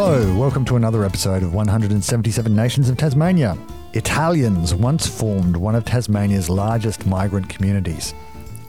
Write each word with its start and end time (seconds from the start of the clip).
Hello, 0.00 0.32
welcome 0.38 0.64
to 0.66 0.76
another 0.76 1.04
episode 1.04 1.42
of 1.42 1.54
177 1.54 2.54
Nations 2.54 2.88
of 2.88 2.96
Tasmania. 2.96 3.58
Italians 3.94 4.72
once 4.72 5.08
formed 5.08 5.56
one 5.56 5.74
of 5.74 5.84
Tasmania's 5.84 6.48
largest 6.48 7.04
migrant 7.04 7.48
communities. 7.48 8.14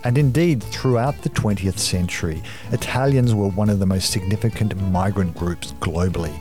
And 0.04 0.18
indeed, 0.18 0.64
throughout 0.64 1.22
the 1.22 1.30
20th 1.30 1.78
century, 1.78 2.42
Italians 2.72 3.36
were 3.36 3.50
one 3.50 3.70
of 3.70 3.78
the 3.78 3.86
most 3.86 4.10
significant 4.10 4.76
migrant 4.90 5.36
groups 5.36 5.74
globally, 5.74 6.34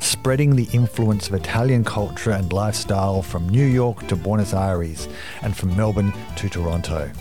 spreading 0.00 0.56
the 0.56 0.68
influence 0.72 1.28
of 1.28 1.34
Italian 1.34 1.84
culture 1.84 2.32
and 2.32 2.52
lifestyle 2.52 3.22
from 3.22 3.48
New 3.48 3.66
York 3.66 4.08
to 4.08 4.16
Buenos 4.16 4.54
Aires 4.54 5.08
and 5.42 5.56
from 5.56 5.76
Melbourne 5.76 6.12
to 6.34 6.48
Toronto. 6.48 7.12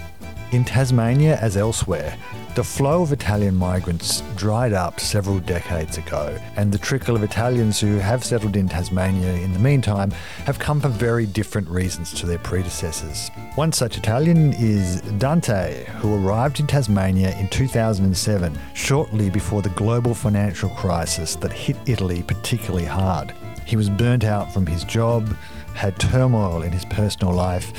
In 0.51 0.65
Tasmania, 0.65 1.37
as 1.37 1.55
elsewhere, 1.55 2.17
the 2.55 2.63
flow 2.63 3.03
of 3.03 3.13
Italian 3.13 3.55
migrants 3.55 4.21
dried 4.35 4.73
up 4.73 4.99
several 4.99 5.39
decades 5.39 5.97
ago, 5.97 6.37
and 6.57 6.69
the 6.69 6.77
trickle 6.77 7.15
of 7.15 7.23
Italians 7.23 7.79
who 7.79 7.99
have 7.99 8.25
settled 8.25 8.57
in 8.57 8.67
Tasmania 8.67 9.31
in 9.35 9.53
the 9.53 9.59
meantime 9.59 10.11
have 10.45 10.59
come 10.59 10.81
for 10.81 10.89
very 10.89 11.25
different 11.25 11.69
reasons 11.69 12.13
to 12.15 12.25
their 12.25 12.37
predecessors. 12.39 13.31
One 13.55 13.71
such 13.71 13.97
Italian 13.97 14.51
is 14.51 14.99
Dante, 15.19 15.85
who 15.99 16.15
arrived 16.15 16.59
in 16.59 16.67
Tasmania 16.67 17.33
in 17.39 17.47
2007, 17.47 18.59
shortly 18.73 19.29
before 19.29 19.61
the 19.61 19.69
global 19.69 20.13
financial 20.13 20.69
crisis 20.71 21.35
that 21.37 21.53
hit 21.53 21.77
Italy 21.85 22.23
particularly 22.23 22.83
hard. 22.83 23.33
He 23.65 23.77
was 23.77 23.89
burnt 23.89 24.25
out 24.25 24.53
from 24.53 24.65
his 24.65 24.83
job, 24.83 25.33
had 25.75 25.97
turmoil 25.97 26.63
in 26.63 26.73
his 26.73 26.83
personal 26.83 27.33
life, 27.33 27.71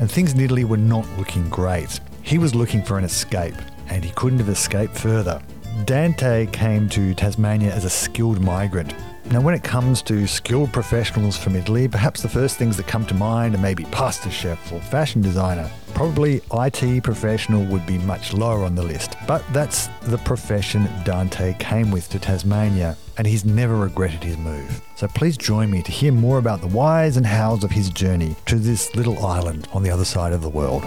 and 0.00 0.10
things 0.10 0.32
in 0.32 0.40
Italy 0.40 0.64
were 0.64 0.76
not 0.76 1.06
looking 1.16 1.48
great. 1.50 2.00
He 2.22 2.38
was 2.38 2.54
looking 2.54 2.82
for 2.82 2.98
an 2.98 3.04
escape, 3.04 3.54
and 3.88 4.02
he 4.02 4.10
couldn't 4.12 4.38
have 4.38 4.48
escaped 4.48 4.96
further. 4.96 5.40
Dante 5.84 6.46
came 6.46 6.88
to 6.90 7.14
Tasmania 7.14 7.72
as 7.72 7.84
a 7.84 7.90
skilled 7.90 8.40
migrant. 8.40 8.94
Now, 9.30 9.40
when 9.40 9.54
it 9.54 9.62
comes 9.62 10.02
to 10.02 10.26
skilled 10.26 10.72
professionals 10.72 11.36
from 11.36 11.54
Italy, 11.54 11.86
perhaps 11.86 12.22
the 12.22 12.28
first 12.28 12.56
things 12.56 12.76
that 12.76 12.86
come 12.88 13.06
to 13.06 13.14
mind 13.14 13.54
are 13.54 13.58
maybe 13.58 13.84
pasta 13.84 14.30
chef 14.30 14.72
or 14.72 14.80
fashion 14.80 15.22
designer. 15.22 15.70
Probably 15.94 16.42
IT 16.52 17.04
professional 17.04 17.64
would 17.66 17.86
be 17.86 17.98
much 17.98 18.32
lower 18.32 18.64
on 18.64 18.74
the 18.74 18.82
list, 18.82 19.14
but 19.28 19.44
that's 19.52 19.88
the 20.02 20.18
profession 20.18 20.88
Dante 21.04 21.54
came 21.58 21.90
with 21.90 22.08
to 22.10 22.18
Tasmania, 22.18 22.96
and 23.18 23.26
he's 23.26 23.44
never 23.44 23.76
regretted 23.76 24.24
his 24.24 24.36
move. 24.36 24.82
So 24.96 25.06
please 25.08 25.36
join 25.36 25.70
me 25.70 25.82
to 25.82 25.92
hear 25.92 26.12
more 26.12 26.38
about 26.38 26.60
the 26.60 26.68
whys 26.68 27.16
and 27.16 27.26
hows 27.26 27.62
of 27.62 27.70
his 27.70 27.90
journey 27.90 28.34
to 28.46 28.56
this 28.56 28.94
little 28.96 29.24
island 29.24 29.68
on 29.72 29.82
the 29.82 29.90
other 29.90 30.04
side 30.04 30.32
of 30.32 30.42
the 30.42 30.48
world. 30.48 30.84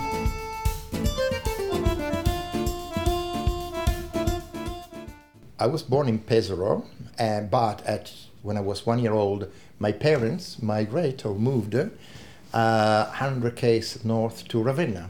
I 5.64 5.67
was 5.67 5.81
born 5.81 6.09
in 6.09 6.19
Pesaro, 6.19 6.83
uh, 7.17 7.39
but 7.39 7.86
at 7.86 8.11
when 8.42 8.58
I 8.58 8.59
was 8.59 8.86
one 8.86 9.00
year 9.00 9.14
old, 9.14 9.50
my 9.80 9.94
parents 9.94 10.61
migrated 10.61 11.25
or 11.25 11.36
moved 11.36 11.73
uh, 11.73 13.05
100 13.05 13.55
k's 13.55 14.03
north 14.03 14.45
to 14.50 14.61
Ravenna. 14.61 15.09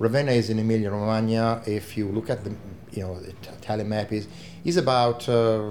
Ravenna 0.00 0.32
is 0.32 0.50
in 0.50 0.58
Emilia 0.58 0.90
Romagna. 0.90 1.62
If 1.68 1.96
you 1.96 2.08
look 2.08 2.30
at 2.30 2.42
the 2.42 2.50
you 2.90 3.04
know 3.04 3.20
the 3.20 3.30
Italian 3.60 3.90
map, 3.90 4.10
is 4.12 4.26
is 4.64 4.76
about 4.76 5.28
uh, 5.28 5.70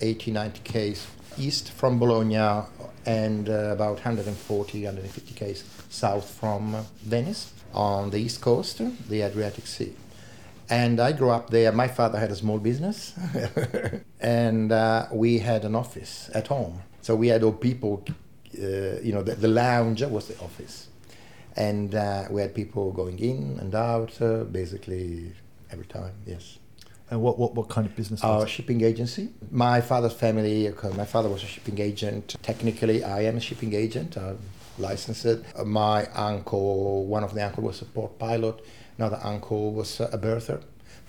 80 0.00 0.30
90 0.30 0.60
k's 0.62 1.04
east 1.36 1.72
from 1.72 1.98
Bologna 1.98 2.64
and 3.04 3.48
uh, 3.48 3.74
about 3.76 3.94
140 3.94 4.84
150 4.84 5.34
k's 5.34 5.64
south 5.90 6.30
from 6.30 6.86
Venice 7.02 7.52
on 7.74 8.10
the 8.10 8.18
east 8.18 8.40
coast, 8.40 8.80
the 9.08 9.22
Adriatic 9.22 9.66
Sea 9.66 9.92
and 10.72 11.00
I 11.00 11.12
grew 11.12 11.28
up 11.30 11.50
there. 11.50 11.70
My 11.70 11.86
father 11.86 12.18
had 12.18 12.30
a 12.30 12.34
small 12.34 12.58
business, 12.58 13.12
and 14.20 14.72
uh, 14.72 15.06
we 15.12 15.38
had 15.38 15.64
an 15.66 15.74
office 15.74 16.30
at 16.34 16.46
home. 16.46 16.80
So 17.02 17.14
we 17.14 17.28
had 17.28 17.42
all 17.42 17.52
people, 17.52 18.02
uh, 18.08 19.00
you 19.06 19.12
know, 19.12 19.22
the, 19.22 19.34
the, 19.34 19.48
lounge 19.48 20.02
was 20.02 20.28
the 20.28 20.38
office, 20.40 20.88
and 21.56 21.94
uh, 21.94 22.24
we 22.30 22.40
had 22.40 22.54
people 22.54 22.90
going 22.90 23.18
in 23.18 23.58
and 23.60 23.74
out 23.74 24.12
uh, 24.22 24.44
basically 24.44 25.32
every 25.70 25.84
time. 25.84 26.14
Yes. 26.26 26.58
And 27.10 27.20
what, 27.20 27.38
what, 27.38 27.54
what 27.54 27.68
kind 27.68 27.86
of 27.86 27.94
business? 27.94 28.24
Our 28.24 28.46
shipping 28.46 28.80
agency. 28.82 29.28
My 29.50 29.82
father's 29.82 30.14
family. 30.14 30.72
My 30.96 31.04
father 31.04 31.28
was 31.28 31.42
a 31.42 31.46
shipping 31.46 31.78
agent. 31.78 32.36
Technically, 32.42 33.04
I 33.04 33.24
am 33.24 33.36
a 33.36 33.40
shipping 33.40 33.74
agent. 33.74 34.16
I'm 34.16 34.38
licensed. 34.78 35.38
My 35.64 36.06
uncle, 36.06 37.04
one 37.04 37.24
of 37.24 37.34
the 37.34 37.44
uncle 37.44 37.64
was 37.64 37.82
a 37.82 37.84
port 37.84 38.18
pilot 38.18 38.62
Another 38.98 39.20
uncle 39.24 39.72
was 39.72 40.00
a 40.00 40.18
berther. 40.18 40.60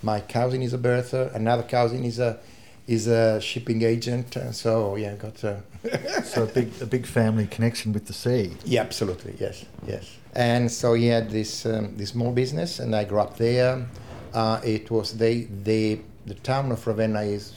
My 0.01 0.19
cousin 0.19 0.61
is 0.61 0.73
a 0.73 0.77
berther. 0.77 1.31
Another 1.33 1.63
cousin 1.63 2.03
is 2.03 2.19
a 2.19 2.39
is 2.87 3.07
a 3.07 3.39
shipping 3.39 3.81
agent. 3.81 4.37
So 4.51 4.95
yeah, 4.95 5.15
got 5.15 5.43
a 5.43 5.61
so 6.23 6.43
a 6.43 6.47
big 6.47 6.71
a 6.81 6.85
big 6.85 7.05
family 7.05 7.47
connection 7.47 7.93
with 7.93 8.05
the 8.07 8.13
sea. 8.13 8.53
Yeah, 8.65 8.81
absolutely. 8.81 9.35
Yes, 9.39 9.65
yes. 9.85 10.17
And 10.33 10.71
so 10.71 10.93
he 10.93 11.07
had 11.07 11.29
this 11.29 11.65
um, 11.65 11.95
this 11.97 12.09
small 12.09 12.31
business, 12.31 12.79
and 12.79 12.95
I 12.95 13.03
grew 13.03 13.19
up 13.19 13.37
there. 13.37 13.85
Uh, 14.33 14.59
it 14.63 14.89
was 14.89 15.17
they 15.17 15.41
they 15.63 16.01
the 16.25 16.35
town 16.35 16.71
of 16.71 16.87
Ravenna 16.87 17.21
is 17.21 17.53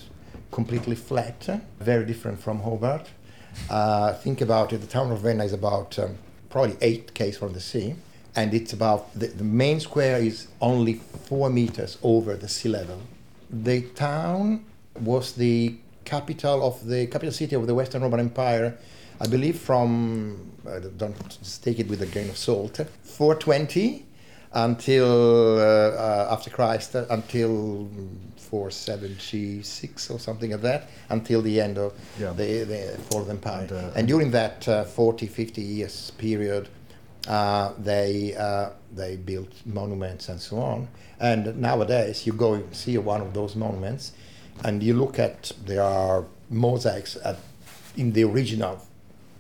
completely 0.50 0.96
flat, 0.96 1.48
very 1.80 2.04
different 2.04 2.40
from 2.40 2.60
Hobart. 2.60 3.08
Uh, 3.68 4.12
think 4.14 4.40
about 4.40 4.72
it. 4.72 4.78
The 4.78 4.86
town 4.86 5.10
of 5.10 5.24
Ravenna 5.24 5.44
is 5.44 5.52
about 5.52 5.98
um, 5.98 6.16
probably 6.50 6.76
eight 6.80 7.14
k's 7.14 7.36
from 7.36 7.52
the 7.52 7.60
sea 7.60 7.96
and 8.36 8.52
it's 8.52 8.72
about 8.72 9.12
the, 9.18 9.28
the 9.28 9.44
main 9.44 9.80
square 9.80 10.18
is 10.18 10.48
only 10.60 10.94
four 10.94 11.48
meters 11.48 11.98
over 12.02 12.36
the 12.36 12.48
sea 12.48 12.68
level. 12.68 13.00
The 13.50 13.82
town 13.94 14.64
was 15.00 15.32
the 15.32 15.76
capital 16.04 16.64
of 16.64 16.86
the 16.86 17.06
capital 17.06 17.32
city 17.32 17.56
of 17.56 17.66
the 17.66 17.74
Western 17.74 18.02
Roman 18.02 18.20
Empire, 18.20 18.76
I 19.20 19.26
believe 19.26 19.58
from, 19.58 20.52
uh, 20.68 20.80
don't 20.96 21.16
take 21.62 21.78
it 21.78 21.88
with 21.88 22.02
a 22.02 22.06
grain 22.06 22.28
of 22.28 22.36
salt, 22.36 22.76
420 23.02 24.04
until 24.56 25.58
uh, 25.58 25.62
uh, 25.62 26.28
after 26.30 26.48
Christ, 26.48 26.96
uh, 26.96 27.04
until 27.10 27.88
476 28.36 30.10
or 30.10 30.18
something 30.18 30.50
like 30.52 30.62
that, 30.62 30.88
until 31.10 31.42
the 31.42 31.60
end 31.60 31.76
of 31.76 31.92
yeah. 32.18 32.32
the, 32.32 32.64
the 32.64 32.98
Fourth 33.10 33.28
Empire. 33.28 33.66
And, 33.68 33.72
uh, 33.72 33.90
and 33.94 34.08
during 34.08 34.30
that 34.30 34.66
uh, 34.66 34.84
40, 34.84 35.26
50 35.26 35.60
years 35.60 36.10
period, 36.12 36.68
uh, 37.28 37.72
they 37.78 38.34
uh, 38.36 38.70
they 38.94 39.16
built 39.16 39.52
monuments 39.66 40.28
and 40.28 40.40
so 40.40 40.58
on. 40.58 40.88
And 41.20 41.60
nowadays, 41.60 42.26
you 42.26 42.32
go 42.32 42.54
and 42.54 42.74
see 42.74 42.96
one 42.98 43.20
of 43.20 43.34
those 43.34 43.56
monuments, 43.56 44.12
and 44.64 44.82
you 44.82 44.94
look 44.94 45.18
at 45.18 45.52
there 45.66 45.82
are 45.82 46.24
mosaics 46.48 47.18
at, 47.24 47.36
in 47.96 48.12
the 48.12 48.24
original 48.24 48.80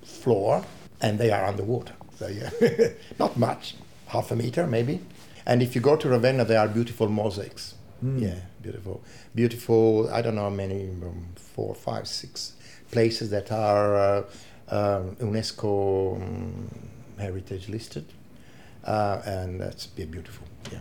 floor, 0.02 0.64
and 1.00 1.18
they 1.18 1.30
are 1.30 1.46
underwater. 1.46 1.94
So 2.18 2.26
yeah, 2.26 2.50
not 3.18 3.38
much, 3.38 3.76
half 4.06 4.30
a 4.30 4.36
meter 4.36 4.66
maybe. 4.66 5.00
And 5.44 5.62
if 5.62 5.74
you 5.74 5.80
go 5.80 5.96
to 5.96 6.08
Ravenna, 6.08 6.44
there 6.44 6.58
are 6.58 6.68
beautiful 6.68 7.08
mosaics. 7.08 7.74
Mm. 8.04 8.20
Yeah, 8.20 8.40
beautiful, 8.62 9.02
beautiful. 9.34 10.10
I 10.12 10.20
don't 10.22 10.34
know 10.34 10.42
how 10.42 10.50
many, 10.50 10.88
um, 10.88 11.28
four, 11.36 11.74
five, 11.74 12.06
six 12.08 12.54
places 12.90 13.30
that 13.30 13.50
are 13.52 13.94
uh, 13.96 14.22
um, 14.68 15.16
UNESCO. 15.16 16.16
Um, 16.16 16.68
heritage 17.18 17.68
listed, 17.68 18.04
uh, 18.84 19.22
and 19.24 19.60
that's 19.60 19.86
beautiful. 19.86 20.46
Yeah. 20.70 20.78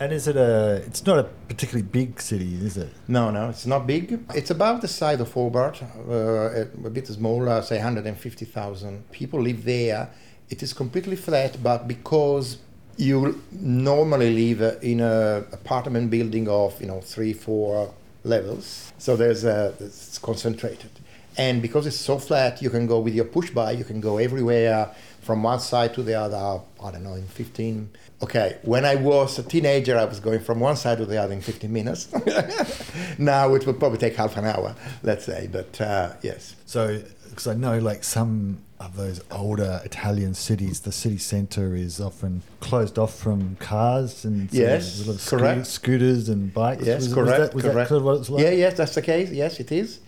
And 0.00 0.12
is 0.12 0.26
it 0.26 0.36
a? 0.36 0.82
It's 0.86 1.06
not 1.06 1.18
a 1.18 1.24
particularly 1.48 1.86
big 1.86 2.20
city, 2.20 2.54
is 2.54 2.76
it? 2.76 2.92
No, 3.06 3.30
no, 3.30 3.48
it's 3.50 3.66
not 3.66 3.86
big. 3.86 4.20
It's 4.34 4.50
about 4.50 4.80
the 4.80 4.88
size 4.88 5.20
of 5.20 5.32
Hobart, 5.32 5.82
uh, 5.82 6.64
a 6.84 6.90
bit 6.90 7.06
smaller, 7.06 7.62
say 7.62 7.76
150,000 7.76 9.10
people 9.12 9.40
live 9.40 9.64
there. 9.64 10.10
It 10.50 10.62
is 10.62 10.72
completely 10.72 11.16
flat, 11.16 11.62
but 11.62 11.88
because 11.88 12.58
you 12.96 13.42
normally 13.52 14.54
live 14.54 14.78
in 14.82 15.00
an 15.00 15.46
apartment 15.52 16.10
building 16.10 16.48
of 16.48 16.80
you 16.80 16.86
know 16.86 17.00
three, 17.00 17.32
four 17.32 17.92
levels, 18.22 18.92
so 18.98 19.16
there's 19.16 19.44
a 19.44 19.74
it's 19.80 20.18
concentrated. 20.18 20.90
And 21.36 21.60
because 21.60 21.86
it's 21.86 21.98
so 21.98 22.18
flat, 22.18 22.62
you 22.62 22.70
can 22.70 22.86
go 22.86 23.00
with 23.00 23.14
your 23.14 23.24
push 23.24 23.50
bike. 23.50 23.76
You 23.76 23.84
can 23.84 24.00
go 24.00 24.18
everywhere 24.18 24.94
from 25.20 25.42
one 25.42 25.58
side 25.58 25.94
to 25.94 26.02
the 26.02 26.14
other, 26.14 26.60
I 26.82 26.90
don't 26.92 27.02
know, 27.02 27.14
in 27.14 27.26
15. 27.26 27.90
Okay, 28.22 28.58
when 28.62 28.84
I 28.84 28.94
was 28.94 29.38
a 29.38 29.42
teenager, 29.42 29.98
I 29.98 30.04
was 30.04 30.20
going 30.20 30.40
from 30.40 30.60
one 30.60 30.76
side 30.76 30.98
to 30.98 31.06
the 31.06 31.20
other 31.20 31.32
in 31.32 31.40
15 31.40 31.72
minutes. 31.72 32.08
now 33.18 33.52
it 33.54 33.66
would 33.66 33.78
probably 33.80 33.98
take 33.98 34.14
half 34.14 34.36
an 34.36 34.44
hour, 34.44 34.76
let's 35.02 35.24
say, 35.24 35.48
but 35.50 35.80
uh, 35.80 36.12
yes. 36.22 36.54
So, 36.66 37.02
because 37.34 37.48
I 37.48 37.54
know 37.54 37.78
like 37.78 38.04
some 38.04 38.58
of 38.78 38.96
those 38.96 39.20
older 39.32 39.80
Italian 39.84 40.34
cities, 40.34 40.80
the 40.80 40.92
city 40.92 41.18
centre 41.18 41.74
is 41.74 42.00
often 42.00 42.42
closed 42.60 42.96
off 42.96 43.14
from 43.14 43.56
cars 43.56 44.24
and 44.24 44.52
yes, 44.52 45.28
correct. 45.28 45.66
scooters 45.66 46.28
and 46.28 46.54
bikes. 46.54 46.86
Yes, 46.86 47.04
was, 47.04 47.14
correct. 47.14 47.28
Was 47.28 47.38
that, 47.38 47.54
was 47.54 47.64
correct. 47.64 47.90
That 47.90 48.02
what 48.02 48.18
it's 48.18 48.30
like? 48.30 48.42
Yeah, 48.44 48.50
yes, 48.50 48.76
that's 48.76 48.94
the 48.94 49.02
case. 49.02 49.30
Yes, 49.30 49.58
it 49.58 49.72
is. 49.72 49.98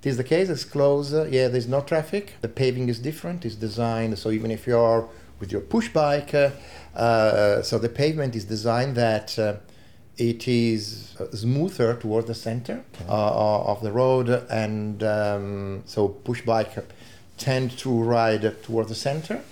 It 0.00 0.10
is 0.10 0.16
the 0.16 0.24
case. 0.24 0.48
It's 0.48 0.64
closed. 0.64 1.12
Yeah, 1.12 1.48
there's 1.48 1.68
no 1.68 1.80
traffic. 1.80 2.34
The 2.40 2.48
paving 2.48 2.88
is 2.88 3.00
different. 3.00 3.44
It's 3.44 3.56
designed 3.56 4.16
so 4.18 4.30
even 4.30 4.52
if 4.52 4.66
you're 4.66 5.08
with 5.40 5.50
your 5.50 5.62
push 5.62 5.88
bike, 5.88 6.32
uh, 6.34 6.50
uh, 6.94 7.62
so 7.62 7.78
the 7.78 7.88
pavement 7.88 8.36
is 8.36 8.44
designed 8.44 8.94
that 8.96 9.36
uh, 9.38 9.56
it 10.18 10.48
is 10.48 11.14
uh, 11.20 11.30
smoother 11.34 11.94
towards 11.94 12.26
the 12.26 12.34
center 12.34 12.82
uh, 13.08 13.64
of 13.64 13.82
the 13.82 13.92
road, 13.92 14.28
and 14.50 15.02
um, 15.02 15.82
so 15.86 16.08
push 16.08 16.42
bike 16.42 16.72
tend 17.36 17.76
to 17.78 17.90
ride 18.02 18.62
towards 18.62 18.88
the 18.88 18.94
center 18.94 19.42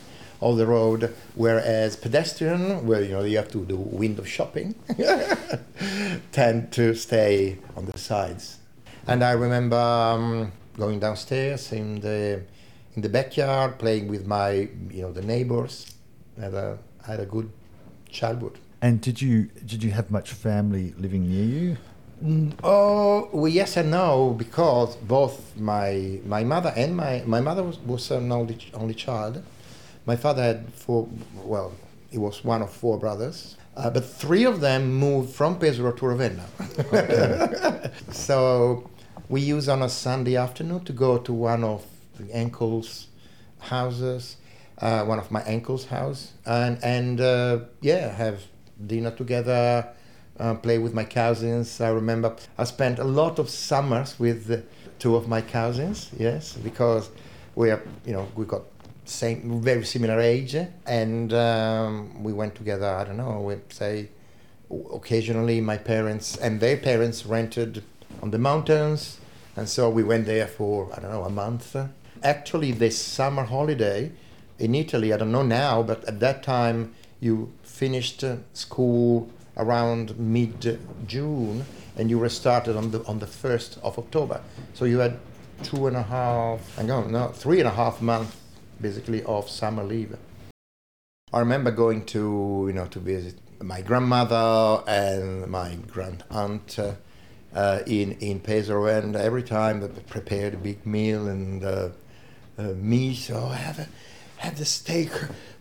of 0.41 0.57
the 0.57 0.67
road, 0.67 1.15
whereas 1.35 1.97
pedestrian, 1.97 2.87
where 2.87 3.03
you 3.03 3.13
know 3.13 3.25
you 3.25 3.37
have 3.37 3.51
to 3.51 3.65
do 3.65 3.77
window 3.77 4.25
shopping, 4.25 4.75
tend 6.33 6.73
to 6.73 6.95
stay 6.95 7.59
on 7.77 7.87
the 7.87 7.99
sides. 7.99 8.59
And 9.07 9.23
I 9.23 9.33
remember 9.33 9.77
um, 9.77 10.53
going 10.79 10.99
downstairs 10.99 11.73
in 11.73 12.01
the 12.01 12.43
in 12.97 13.03
the 13.03 13.09
backyard, 13.09 13.79
playing 13.79 14.09
with 14.09 14.27
my 14.27 14.69
you 14.91 15.03
know 15.03 15.13
the 15.13 15.23
neighbors. 15.23 15.91
Had 16.41 16.55
a 16.55 16.79
had 17.07 17.21
a 17.21 17.27
good 17.27 17.51
childhood. 18.11 18.59
And 18.83 19.01
did 19.01 19.21
you 19.23 19.45
did 19.65 19.83
you 19.83 19.91
have 19.93 20.11
much 20.11 20.33
family 20.33 20.95
living 20.99 21.29
near 21.29 21.45
you? 21.45 21.77
Mm, 22.23 22.53
Oh, 22.63 23.29
well, 23.33 23.49
yes 23.49 23.77
and 23.77 23.91
no, 23.91 24.35
because 24.39 24.97
both 24.97 25.57
my 25.57 26.21
my 26.27 26.45
mother 26.45 26.73
and 26.77 26.97
my 26.97 27.23
my 27.27 27.41
mother 27.41 27.63
was, 27.63 27.79
was 27.81 28.11
an 28.11 28.31
only 28.31 28.59
only 28.75 28.95
child. 28.95 29.43
My 30.07 30.17
father 30.17 30.43
had 30.43 30.73
four. 30.75 31.09
Well, 31.45 31.73
he 32.11 32.19
was 32.19 32.45
one 32.45 32.63
of 32.63 32.71
four 32.71 32.99
brothers, 32.99 33.57
uh, 33.77 33.91
but 33.91 34.05
three 34.05 34.45
of 34.45 34.61
them 34.61 34.93
moved 34.95 35.35
from 35.35 35.59
Pesaro 35.59 35.97
to 35.97 36.07
Ravenna. 36.07 36.47
so 38.13 38.89
we 39.29 39.41
used 39.41 39.69
on 39.69 39.83
a 39.83 39.89
Sunday 39.89 40.37
afternoon 40.37 40.85
to 40.85 40.93
go 40.93 41.19
to 41.19 41.33
one 41.33 41.65
of 41.65 41.85
the 42.19 42.33
uncle's 42.39 43.09
houses, 43.59 44.37
uh, 44.79 45.05
one 45.05 45.19
of 45.19 45.31
my 45.31 45.43
uncle's 45.45 45.87
house, 45.87 46.33
and 46.47 46.79
and 46.85 47.21
uh, 47.21 47.61
yeah, 47.81 48.09
have 48.15 48.43
dinner 48.87 49.11
together, 49.11 49.89
uh, 50.39 50.55
play 50.55 50.79
with 50.79 50.95
my 50.95 51.05
cousins. 51.05 51.81
I 51.81 51.89
remember 51.89 52.37
I 52.59 52.65
spent 52.65 52.99
a 52.99 53.05
lot 53.05 53.39
of 53.39 53.49
summers 53.51 54.19
with 54.19 54.67
two 54.99 55.17
of 55.17 55.29
my 55.29 55.41
cousins. 55.41 56.11
Yes, 56.19 56.55
because 56.55 57.11
we 57.55 57.71
are 57.71 57.83
you 58.07 58.13
know 58.13 58.29
we 58.37 58.45
got 58.45 58.63
same 59.05 59.61
very 59.61 59.85
similar 59.85 60.21
age, 60.21 60.57
and 60.87 61.33
um, 61.33 62.23
we 62.23 62.33
went 62.33 62.55
together. 62.55 62.87
I 62.87 63.05
don't 63.05 63.17
know, 63.17 63.41
we 63.41 63.57
say 63.69 64.09
occasionally 64.71 65.61
my 65.61 65.77
parents 65.77 66.37
and 66.37 66.61
their 66.61 66.77
parents 66.77 67.27
rented 67.27 67.83
on 68.23 68.31
the 68.31 68.39
mountains 68.39 69.19
and 69.57 69.69
so 69.69 69.89
we 69.91 70.03
went 70.03 70.27
there 70.27 70.47
for 70.47 70.91
i 70.97 71.01
don't 71.01 71.11
know 71.11 71.25
a 71.25 71.31
month 71.31 71.77
actually 72.23 72.73
this 72.73 72.99
summer 72.99 73.45
holiday 73.45 74.11
in 74.59 74.75
italy 74.75 75.13
i 75.13 75.17
don't 75.17 75.33
know 75.33 75.43
now 75.43 75.83
but 75.83 76.05
at 76.05 76.21
that 76.21 76.43
time 76.43 76.95
you 77.21 77.53
finished 77.83 78.23
uh, 78.23 78.37
school 78.53 79.29
around 79.57 80.17
mid 80.19 80.79
june 81.07 81.65
and 81.97 82.11
you 82.11 82.19
restarted 82.19 82.77
on 82.77 82.91
the 82.93 83.01
on 83.07 83.19
the 83.19 83.27
1st 83.27 83.79
of 83.83 83.99
october 83.99 84.41
so 84.75 84.85
you 84.85 84.99
had 84.99 85.19
two 85.63 85.87
and 85.89 85.97
a 85.97 86.03
half 86.03 86.61
hang 86.77 86.91
on 86.91 87.11
no 87.11 87.29
three 87.29 87.59
and 87.59 87.69
a 87.69 87.77
half 87.83 88.01
months 88.01 88.37
basically 88.81 89.23
of 89.25 89.49
summer 89.49 89.85
leave 89.85 90.17
I 91.35 91.41
remember 91.41 91.73
going 91.73 92.05
to 92.07 92.65
you 92.69 92.73
know 92.73 92.87
to 92.87 93.01
visit 93.01 93.35
my 93.61 93.81
grandmother 93.81 94.85
and 94.87 95.49
my 95.49 95.75
grand 95.89 96.23
aunt 96.31 96.79
uh, 96.79 96.93
uh, 97.53 97.81
in 97.87 98.13
in 98.21 98.39
Pesaro, 98.39 98.87
and 98.87 99.17
every 99.17 99.43
time 99.43 99.81
they 99.81 99.89
prepared 99.89 100.55
a 100.55 100.57
big 100.57 100.87
meal 100.87 101.27
and 101.27 101.65
uh, 101.65 101.89
uh. 102.57 102.73
Oh, 103.33 103.49
have 103.49 103.81
a, 103.81 103.89
have 104.45 104.59
the 104.59 104.65
steak 104.65 105.11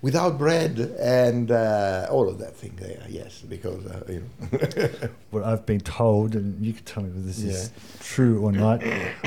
without 0.02 0.38
bread 0.38 0.78
and 1.00 1.50
uh, 1.52 2.08
all 2.12 2.28
of 2.30 2.38
that 2.40 2.56
thing 2.56 2.74
there. 2.78 3.04
Yes, 3.10 3.42
because 3.42 3.86
uh, 3.86 4.04
you 4.10 4.24
know. 4.52 5.10
What 5.32 5.44
I've 5.44 5.66
been 5.66 5.80
told, 5.80 6.36
and 6.36 6.64
you 6.66 6.74
can 6.74 6.84
tell 6.84 7.04
me 7.04 7.10
whether 7.10 7.26
this 7.26 7.42
is 7.42 7.72
true 8.02 8.44
or 8.46 8.52
not, 8.52 8.82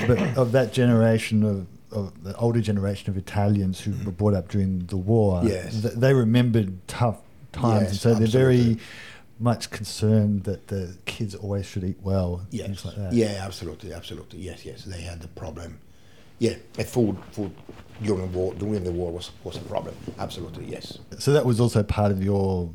but 0.07 0.19
of 0.37 0.53
that 0.53 0.73
generation 0.73 1.43
of, 1.43 1.67
of 1.91 2.23
the 2.23 2.37
older 2.37 2.61
generation 2.61 3.11
of 3.11 3.17
Italians 3.17 3.81
who 3.81 3.93
were 4.05 4.13
brought 4.13 4.35
up 4.35 4.49
during 4.49 4.87
the 4.87 4.97
war, 4.97 5.41
Yes. 5.45 5.83
th- 5.83 5.95
they 5.95 6.15
remembered 6.15 6.87
tough 6.87 7.19
times, 7.53 7.83
and 7.83 7.93
Yes, 7.93 8.01
so 8.03 8.15
they're 8.15 8.29
very 8.29 8.79
much 9.39 9.71
concerned 9.71 10.45
that 10.45 10.69
the 10.69 10.97
kids 11.07 11.35
always 11.35 11.67
should 11.67 11.85
eat 11.85 11.99
well, 12.03 12.41
and 12.45 12.47
Yes. 12.53 12.67
things 12.67 12.85
like 12.85 12.97
that. 12.97 13.13
Yeah, 13.13 13.41
absolutely, 13.43 13.93
absolutely. 13.93 14.39
Yes, 14.41 14.65
yes. 14.65 14.85
They 14.85 15.01
had 15.03 15.21
the 15.23 15.29
problem. 15.29 15.79
Yeah, 16.39 16.55
and 16.79 16.87
food, 16.87 17.17
food 17.33 17.53
during 18.03 18.31
war 18.33 18.53
during 18.55 18.85
the 18.85 18.93
war 18.93 19.11
was 19.13 19.31
was 19.45 19.57
a 19.57 19.61
problem. 19.61 19.95
Absolutely, 20.19 20.67
yes. 20.67 20.99
So 21.19 21.33
that 21.33 21.45
was 21.47 21.61
also 21.61 21.83
part 21.83 22.13
of 22.13 22.23
your 22.23 22.71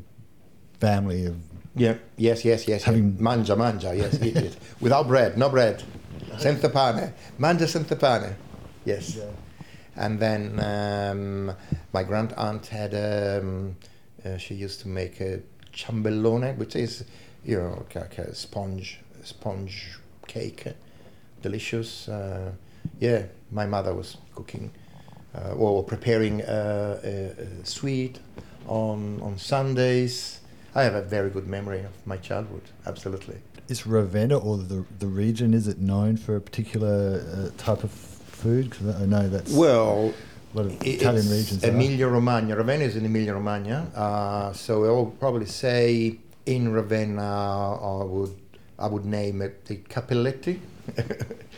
family 0.80 1.26
of 1.26 1.36
Yeah. 1.76 1.96
Yes, 2.16 2.44
yes, 2.44 2.66
yes. 2.68 2.82
Having- 2.84 3.16
yeah. 3.16 3.22
Mangia, 3.22 3.56
mangia. 3.56 3.96
Yes, 3.96 4.20
eat 4.22 4.36
it. 4.36 4.56
Without 4.80 5.06
bread, 5.06 5.38
no 5.38 5.48
bread. 5.48 5.82
Senza 6.38 6.68
pane. 6.68 7.12
Mangia 7.38 7.66
senza 7.68 7.96
pane. 7.96 8.34
Yes. 8.84 9.18
And 9.96 10.18
then 10.18 10.58
um, 10.60 11.54
my 11.92 12.02
grand 12.02 12.32
aunt 12.36 12.66
had. 12.66 12.94
Um, 12.94 13.76
uh, 14.24 14.36
she 14.38 14.54
used 14.54 14.80
to 14.80 14.88
make 14.88 15.20
a 15.20 15.40
ciambellone, 15.72 16.56
which 16.56 16.76
is, 16.76 17.04
you 17.44 17.56
know, 17.58 17.84
like 17.94 18.18
a 18.18 18.34
sponge, 18.34 19.00
sponge 19.24 19.98
cake, 20.28 20.64
delicious. 21.42 22.08
Uh, 22.08 22.52
yeah, 23.00 23.24
my 23.52 23.66
mother 23.66 23.94
was 23.94 24.16
cooking 24.34 24.70
uh, 25.34 25.52
or 25.54 25.82
preparing 25.84 26.42
uh, 26.42 27.00
a, 27.04 27.62
a 27.62 27.64
sweet 27.66 28.18
on 28.66 29.20
on 29.22 29.38
Sundays. 29.38 30.40
I 30.74 30.82
have 30.84 30.94
a 30.94 31.02
very 31.02 31.30
good 31.30 31.46
memory 31.46 31.80
of 31.80 31.92
my 32.06 32.16
childhood. 32.16 32.62
Absolutely. 32.86 33.36
Is 33.68 33.86
Ravenna 33.86 34.38
or 34.38 34.56
the 34.56 34.84
the 34.98 35.06
region 35.06 35.54
is 35.54 35.68
it 35.68 35.78
known 35.78 36.16
for 36.16 36.36
a 36.36 36.40
particular 36.40 37.20
uh, 37.20 37.50
type 37.62 37.84
of 37.84 37.90
food? 37.90 38.70
Because 38.70 38.96
I 39.02 39.06
know 39.06 39.28
that's 39.28 39.52
Well, 39.52 40.12
a 40.54 40.56
lot 40.56 40.66
of 40.66 40.82
Italian 40.86 41.28
regions. 41.30 41.62
Emilia 41.64 42.08
Romagna. 42.08 42.56
Ravenna 42.56 42.84
is 42.84 42.96
in 42.96 43.04
Emilia 43.04 43.34
Romagna. 43.34 43.86
Uh, 43.94 44.52
so 44.52 44.84
I 44.84 44.90
will 44.90 45.06
probably 45.20 45.46
say 45.46 46.18
in 46.46 46.72
Ravenna, 46.72 47.22
I 47.22 48.04
would 48.04 48.34
I 48.78 48.86
would 48.88 49.04
name 49.04 49.42
it 49.42 49.64
the 49.66 49.76
cappelletti, 49.76 50.58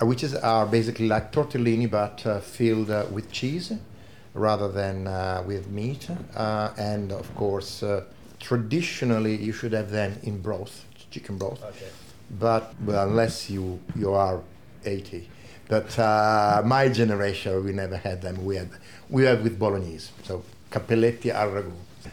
which 0.00 0.22
is 0.22 0.34
are 0.34 0.66
basically 0.66 1.08
like 1.08 1.32
tortellini 1.32 1.90
but 1.90 2.24
uh, 2.26 2.40
filled 2.40 2.90
uh, 2.90 3.06
with 3.10 3.30
cheese 3.30 3.72
rather 4.34 4.68
than 4.68 5.06
uh, 5.06 5.42
with 5.46 5.68
meat. 5.68 6.08
Uh, 6.36 6.70
and 6.78 7.12
of 7.12 7.34
course, 7.34 7.82
uh, 7.82 8.04
traditionally 8.38 9.36
you 9.36 9.52
should 9.52 9.72
have 9.72 9.90
them 9.90 10.18
in 10.22 10.40
broth, 10.40 10.84
chicken 11.10 11.36
broth. 11.36 11.62
Okay. 11.62 11.88
But 12.38 12.74
well, 12.84 13.08
unless 13.08 13.50
you 13.50 13.80
you 13.96 14.12
are 14.12 14.40
80. 14.84 15.28
But 15.68 15.98
uh, 15.98 16.62
my 16.64 16.88
generation, 16.88 17.64
we 17.64 17.72
never 17.72 17.96
had 17.96 18.22
them. 18.22 18.44
We 18.44 18.56
had 18.56 18.70
we 19.08 19.24
had 19.24 19.42
with 19.42 19.58
bolognese, 19.58 20.10
so 20.24 20.42
cappelletti 20.70 21.30
al 21.30 21.50
ragu, 21.50 21.72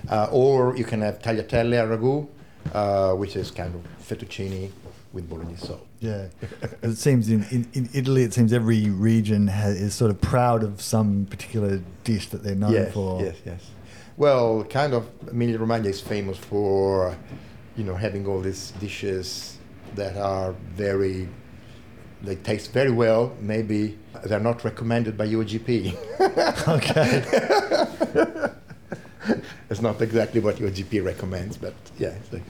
uh, 0.09 0.27
or 0.31 0.75
you 0.77 0.83
can 0.83 1.01
have 1.01 1.19
tagliatelle 1.19 1.73
al 1.73 1.87
ragu, 1.87 2.27
uh, 2.73 3.13
which 3.13 3.35
is 3.35 3.51
kind 3.51 3.73
of 3.73 3.81
fettuccine 4.07 4.71
with 5.17 5.29
bolognese 5.29 5.65
sauce. 5.65 5.79
Yeah, 5.99 6.27
it 6.83 6.95
seems 6.95 7.27
in, 7.27 7.43
in, 7.49 7.67
in 7.73 7.89
Italy, 7.91 8.21
it 8.21 8.33
seems 8.33 8.53
every 8.53 8.89
region 8.89 9.47
has, 9.47 9.81
is 9.81 9.95
sort 9.95 10.11
of 10.11 10.21
proud 10.21 10.63
of 10.63 10.79
some 10.79 11.25
particular 11.25 11.81
dish 12.03 12.27
that 12.29 12.43
they're 12.43 12.55
known 12.55 12.73
yes, 12.73 12.93
for. 12.93 13.21
yes, 13.21 13.35
yes. 13.43 13.71
Well, 14.15 14.63
kind 14.65 14.93
of 14.93 15.09
Emilia 15.27 15.57
Romagna 15.57 15.89
is 15.89 15.99
famous 15.99 16.37
for, 16.37 17.17
you 17.75 17.83
know, 17.83 17.95
having 17.95 18.27
all 18.27 18.39
these 18.41 18.71
dishes 18.79 19.57
that 19.95 20.17
are 20.17 20.53
very, 20.75 21.27
they 22.21 22.35
taste 22.35 22.71
very 22.73 22.91
well. 22.91 23.35
Maybe 23.41 23.97
they're 24.23 24.39
not 24.39 24.63
recommended 24.63 25.17
by 25.17 25.25
your 25.25 25.43
GP. 25.43 25.97
Okay. 26.67 27.23
it's 29.69 29.81
not 29.81 30.01
exactly 30.01 30.41
what 30.41 30.59
your 30.59 30.69
GP 30.69 31.03
recommends, 31.03 31.57
but 31.57 31.73
yeah, 31.97 32.09
it's 32.09 32.31
like 32.31 32.43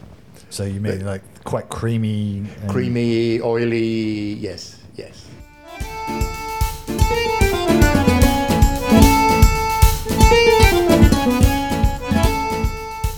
So 0.50 0.64
you 0.64 0.80
mean 0.80 1.06
like 1.06 1.22
quite 1.44 1.70
creamy? 1.70 2.46
Creamy, 2.68 3.42
oily. 3.42 4.34
Yes, 4.34 4.80
yes. 4.96 5.28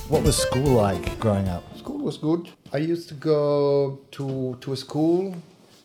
What 0.10 0.24
was 0.24 0.38
school 0.38 0.74
like 0.74 1.20
growing 1.20 1.48
up? 1.48 1.64
School 1.78 2.00
was 2.00 2.18
good. 2.18 2.50
I 2.74 2.78
used 2.78 3.10
to 3.10 3.16
go 3.16 4.00
to 4.12 4.58
to 4.62 4.74
a 4.74 4.78
school. 4.78 5.36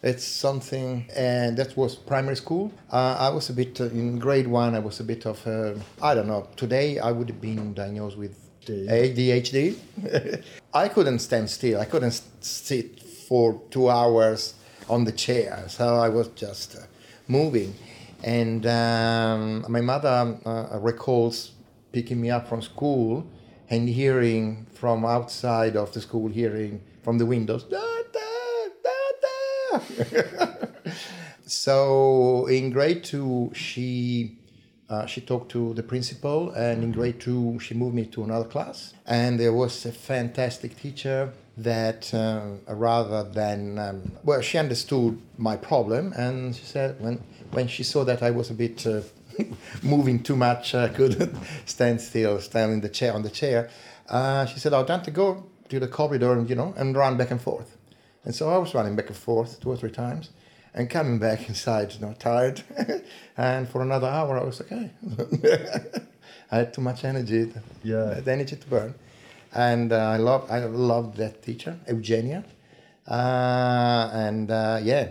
It's 0.02 0.24
something, 0.24 1.06
and 1.16 1.56
that 1.56 1.76
was 1.76 1.94
primary 1.94 2.36
school. 2.36 2.70
Uh, 2.92 3.16
I 3.18 3.30
was 3.30 3.48
a 3.48 3.54
bit 3.54 3.80
uh, 3.80 3.84
in 3.84 4.18
grade 4.18 4.46
one. 4.46 4.74
I 4.74 4.78
was 4.78 5.00
a 5.00 5.04
bit 5.04 5.26
of 5.26 5.46
I 6.02 6.14
don't 6.14 6.26
know. 6.26 6.48
Today 6.56 6.98
I 6.98 7.12
would 7.12 7.28
have 7.28 7.40
been 7.40 7.74
diagnosed 7.74 8.16
with 8.18 8.43
ADHD. 8.66 9.76
I 10.74 10.88
couldn't 10.88 11.20
stand 11.20 11.50
still. 11.50 11.80
I 11.80 11.84
couldn't 11.84 12.20
sit 12.40 13.00
for 13.00 13.60
two 13.70 13.88
hours 13.88 14.54
on 14.88 15.04
the 15.04 15.12
chair. 15.12 15.64
So 15.68 15.96
I 15.96 16.08
was 16.08 16.28
just 16.28 16.76
uh, 16.76 16.80
moving. 17.28 17.74
And 18.22 18.66
um, 18.66 19.66
my 19.68 19.80
mother 19.80 20.38
uh, 20.44 20.78
recalls 20.80 21.52
picking 21.92 22.20
me 22.20 22.30
up 22.30 22.48
from 22.48 22.62
school 22.62 23.26
and 23.70 23.88
hearing 23.88 24.66
from 24.74 25.04
outside 25.04 25.76
of 25.76 25.92
the 25.92 26.00
school, 26.00 26.28
hearing 26.28 26.82
from 27.02 27.18
the 27.18 27.26
windows. 27.26 27.64
Da, 27.64 27.80
da, 28.12 28.20
da, 28.82 29.78
da. 29.78 30.92
so 31.46 32.46
in 32.46 32.70
grade 32.70 33.04
two, 33.04 33.50
she 33.54 34.38
uh, 34.88 35.06
she 35.06 35.20
talked 35.20 35.50
to 35.52 35.72
the 35.74 35.82
principal, 35.82 36.50
and 36.50 36.82
in 36.82 36.92
grade 36.92 37.20
two, 37.20 37.58
she 37.58 37.74
moved 37.74 37.94
me 37.94 38.04
to 38.06 38.22
another 38.22 38.44
class. 38.44 38.94
And 39.06 39.40
there 39.40 39.52
was 39.52 39.86
a 39.86 39.92
fantastic 39.92 40.78
teacher 40.78 41.32
that, 41.56 42.12
uh, 42.12 42.56
rather 42.68 43.22
than, 43.22 43.78
um, 43.78 44.12
well, 44.24 44.40
she 44.40 44.58
understood 44.58 45.20
my 45.38 45.56
problem, 45.56 46.12
and 46.16 46.54
she 46.54 46.64
said 46.64 47.00
when 47.00 47.22
when 47.52 47.68
she 47.68 47.84
saw 47.84 48.04
that 48.04 48.22
I 48.22 48.30
was 48.30 48.50
a 48.50 48.54
bit 48.54 48.86
uh, 48.86 49.00
moving 49.82 50.22
too 50.22 50.36
much, 50.36 50.74
I 50.74 50.88
couldn't 50.88 51.34
stand 51.66 52.00
still, 52.00 52.40
stand 52.40 52.72
in 52.72 52.80
the 52.80 52.88
chair 52.88 53.12
on 53.14 53.22
the 53.22 53.30
chair. 53.30 53.70
Uh, 54.08 54.44
she 54.46 54.58
said, 54.58 54.72
"Oh, 54.72 54.84
Dante, 54.84 55.10
go 55.12 55.44
to 55.68 55.80
the 55.80 55.88
corridor 55.88 56.32
and 56.32 56.48
you 56.50 56.56
know 56.56 56.74
and 56.76 56.96
run 56.96 57.16
back 57.16 57.30
and 57.30 57.40
forth." 57.40 57.76
And 58.24 58.34
so 58.34 58.50
I 58.50 58.58
was 58.58 58.74
running 58.74 58.96
back 58.96 59.08
and 59.08 59.16
forth 59.16 59.60
two 59.60 59.70
or 59.70 59.76
three 59.76 59.90
times 59.90 60.30
and 60.74 60.90
coming 60.90 61.18
back 61.18 61.48
inside, 61.48 61.92
you 61.94 62.00
know, 62.00 62.14
tired. 62.18 62.62
and 63.36 63.68
for 63.68 63.82
another 63.82 64.08
hour, 64.08 64.38
I 64.38 64.44
was 64.44 64.60
okay. 64.60 64.90
I 66.50 66.56
had 66.58 66.74
too 66.74 66.80
much 66.82 67.04
energy, 67.04 67.52
Yeah. 67.82 68.20
the 68.20 68.32
energy 68.32 68.56
to 68.56 68.66
burn. 68.66 68.94
And 69.52 69.92
uh, 69.92 69.96
I 69.96 70.16
love, 70.16 70.50
I 70.50 70.58
loved 70.64 71.16
that 71.18 71.42
teacher, 71.42 71.78
Eugenia. 71.88 72.44
Uh, 73.08 74.10
and 74.12 74.50
uh, 74.50 74.80
yeah, 74.82 75.08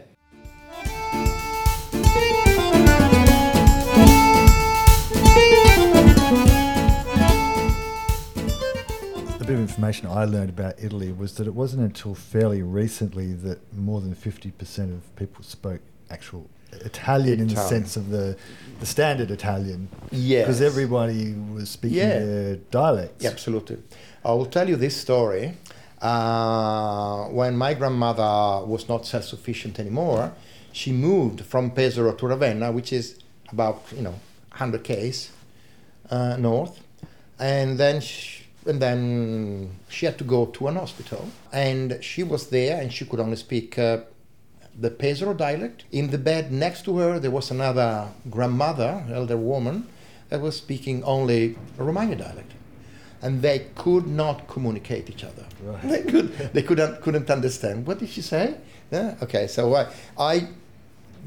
of 9.53 9.60
information 9.60 10.07
I 10.07 10.25
learned 10.25 10.50
about 10.50 10.75
Italy 10.81 11.12
was 11.12 11.36
that 11.36 11.48
it 11.48 11.53
wasn't 11.53 11.83
until 11.83 12.15
fairly 12.15 12.62
recently 12.62 13.33
that 13.33 13.60
more 13.74 14.01
than 14.01 14.13
50% 14.15 14.93
of 14.93 15.15
people 15.15 15.43
spoke 15.43 15.81
actual 16.10 16.50
Italian, 16.74 17.39
in 17.39 17.48
the 17.48 17.55
sense 17.55 17.95
of 17.95 18.10
the, 18.10 18.36
the 18.79 18.86
standard 18.86 19.29
Italian. 19.31 19.88
Yes. 20.12 20.45
Because 20.45 20.62
everybody 20.62 21.33
was 21.53 21.69
speaking 21.69 22.00
Yeah. 22.00 22.19
their 22.19 22.55
dialects. 22.72 23.24
Yeah, 23.24 23.29
absolutely. 23.29 23.77
I 24.25 24.31
will 24.33 24.48
tell 24.48 24.67
you 24.67 24.75
this 24.75 24.95
story. 24.98 25.55
Uh, 26.01 27.25
when 27.27 27.55
my 27.55 27.74
grandmother 27.74 28.65
was 28.65 28.89
not 28.89 29.05
self-sufficient 29.05 29.79
anymore, 29.79 30.33
she 30.72 30.91
moved 30.91 31.41
from 31.41 31.72
Pesaro 31.72 32.17
to 32.17 32.27
Ravenna, 32.27 32.72
which 32.72 32.91
is 32.91 33.19
about 33.51 33.83
you 33.95 34.01
know 34.01 34.15
100 34.50 34.83
k's 34.83 35.29
uh, 36.10 36.36
north, 36.38 36.81
and 37.39 37.77
then 37.77 38.01
she, 38.01 38.42
and 38.65 38.82
then 38.82 39.77
she 39.89 40.05
had 40.05 40.17
to 40.17 40.24
go 40.24 40.46
to 40.48 40.67
an 40.67 40.75
hospital, 40.75 41.29
and 41.51 42.00
she 42.01 42.24
was 42.24 42.48
there, 42.48 42.82
and 42.82 42.91
she 42.91 43.05
could 43.05 43.20
only 43.20 43.38
speak. 43.38 43.77
Uh, 43.77 44.00
the 44.79 44.89
Pesaro 44.89 45.38
dialect. 45.38 45.86
In 45.91 46.10
the 46.10 46.17
bed 46.17 46.51
next 46.51 46.84
to 46.86 46.98
her, 46.98 47.20
there 47.20 47.32
was 47.32 47.51
another 47.51 48.08
grandmother, 48.29 49.03
elder 49.12 49.38
woman, 49.38 49.88
that 50.29 50.41
was 50.41 50.58
speaking 50.58 51.03
only 51.03 51.55
Romagna 51.77 52.15
dialect. 52.15 52.51
And 53.22 53.41
they 53.41 53.67
could 53.75 54.08
not 54.08 54.48
communicate 54.48 55.10
each 55.10 55.24
other. 55.24 55.46
Right. 55.62 55.82
They, 55.84 56.03
could, 56.03 56.38
they 56.53 56.63
couldn't, 56.63 57.01
couldn't 57.01 57.29
understand. 57.29 57.86
What 57.86 58.00
did 58.00 58.10
she 58.10 58.22
say? 58.22 58.55
Yeah? 58.91 59.15
Okay, 59.22 59.48
so 59.48 59.75
I, 59.75 59.88
I 60.17 60.48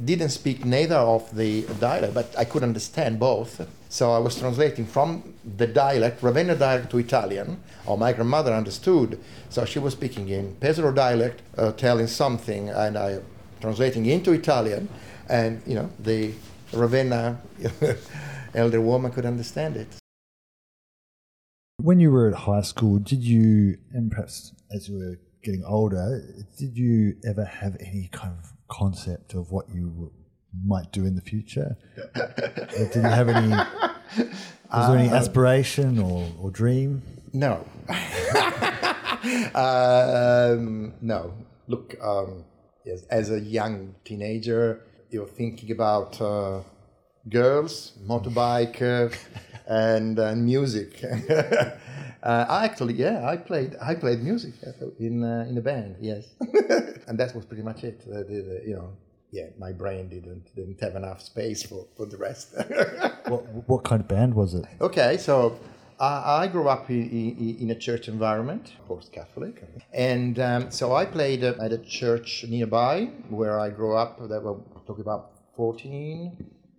didn't 0.05 0.31
speak 0.31 0.64
neither 0.64 0.97
of 0.97 1.35
the 1.35 1.62
dialect, 1.81 2.14
but 2.14 2.35
I 2.37 2.45
could 2.45 2.62
understand 2.62 3.19
both. 3.19 3.66
So 3.88 4.12
I 4.12 4.19
was 4.19 4.38
translating 4.38 4.85
from 4.85 5.23
the 5.56 5.66
dialect, 5.66 6.22
Ravenna 6.22 6.56
dialect 6.56 6.90
to 6.90 6.98
Italian, 6.98 7.62
or 7.86 7.96
my 7.96 8.12
grandmother 8.12 8.52
understood. 8.52 9.20
So 9.48 9.64
she 9.64 9.78
was 9.78 9.92
speaking 9.92 10.28
in 10.28 10.56
Pesaro 10.56 10.94
dialect, 10.94 11.42
uh, 11.56 11.72
telling 11.72 12.06
something, 12.06 12.68
and 12.70 12.98
I 12.98 13.20
translating 13.60 14.06
into 14.06 14.32
Italian, 14.32 14.88
and 15.28 15.62
you 15.66 15.74
know 15.74 15.90
the 15.98 16.32
Ravenna 16.72 17.40
elder 18.54 18.80
woman 18.80 19.12
could 19.12 19.26
understand 19.26 19.76
it. 19.76 19.88
When 21.78 22.00
you 22.00 22.10
were 22.10 22.28
at 22.28 22.34
high 22.34 22.62
school, 22.62 22.98
did 22.98 23.22
you, 23.22 23.78
and 23.92 24.10
perhaps 24.10 24.52
as 24.74 24.88
you 24.88 24.98
were 24.98 25.18
getting 25.42 25.62
older, 25.64 26.22
did 26.58 26.76
you 26.76 27.16
ever 27.24 27.44
have 27.44 27.76
any 27.80 28.08
kind 28.12 28.34
of 28.36 28.52
concept 28.68 29.34
of 29.34 29.52
what 29.52 29.68
you 29.68 30.10
might 30.64 30.90
do 30.92 31.04
in 31.04 31.14
the 31.14 31.20
future? 31.20 31.76
Did 32.14 32.94
you 32.94 33.02
have 33.02 33.28
any, 33.28 33.54
was 34.73 34.88
there 34.88 34.99
any 34.99 35.08
aspiration 35.08 35.99
or, 35.99 36.28
or 36.40 36.50
dream? 36.50 37.02
No. 37.32 37.66
um, 39.54 40.94
no. 41.00 41.35
Look, 41.68 41.96
um, 42.02 42.44
yes, 42.85 43.04
as 43.11 43.30
a 43.30 43.40
young 43.40 43.94
teenager, 44.04 44.82
you're 45.11 45.26
thinking 45.26 45.70
about 45.73 46.20
uh, 46.20 46.62
girls, 47.28 47.92
motorbike, 48.06 48.80
uh, 48.82 49.14
and, 49.66 50.18
and 50.18 50.44
music. 50.44 51.02
uh, 51.30 51.70
I 52.23 52.64
actually, 52.64 52.94
yeah, 52.94 53.28
I 53.28 53.37
played, 53.37 53.76
I 53.80 53.94
played 53.94 54.23
music 54.23 54.54
in 54.99 55.23
uh, 55.23 55.46
in 55.49 55.58
a 55.58 55.61
band, 55.61 55.96
yes, 56.00 56.25
and 57.06 57.18
that 57.18 57.35
was 57.35 57.44
pretty 57.44 57.62
much 57.62 57.85
it. 57.85 58.02
Uh, 58.11 58.26
you 58.28 58.75
know, 58.75 58.96
yeah, 59.30 59.47
my 59.59 59.73
brain 59.73 60.09
didn't 60.09 60.54
didn't 60.54 60.80
have 60.80 60.97
enough 60.97 61.21
space 61.23 61.62
for, 61.62 61.87
for 61.97 62.06
the 62.06 62.16
rest. 62.16 62.54
What, 63.26 63.45
what 63.66 63.83
kind 63.83 64.00
of 64.00 64.06
band 64.06 64.35
was 64.35 64.54
it? 64.54 64.64
Okay, 64.80 65.16
so 65.16 65.59
I, 65.99 66.42
I 66.42 66.47
grew 66.47 66.68
up 66.68 66.88
in, 66.90 67.11
in, 67.11 67.56
in 67.62 67.71
a 67.71 67.75
church 67.75 68.06
environment, 68.06 68.73
of 68.78 68.87
course, 68.87 69.09
Catholic, 69.09 69.64
and 69.92 70.38
um, 70.38 70.71
so 70.71 70.95
I 70.95 71.06
played 71.06 71.42
at 71.42 71.73
a 71.73 71.78
church 71.78 72.45
nearby 72.49 73.06
where 73.28 73.59
I 73.59 73.71
grew 73.71 73.97
up. 73.97 74.21
That 74.28 74.45
were 74.45 74.61
talking 74.87 75.00
about 75.00 75.33
14, 75.56 76.37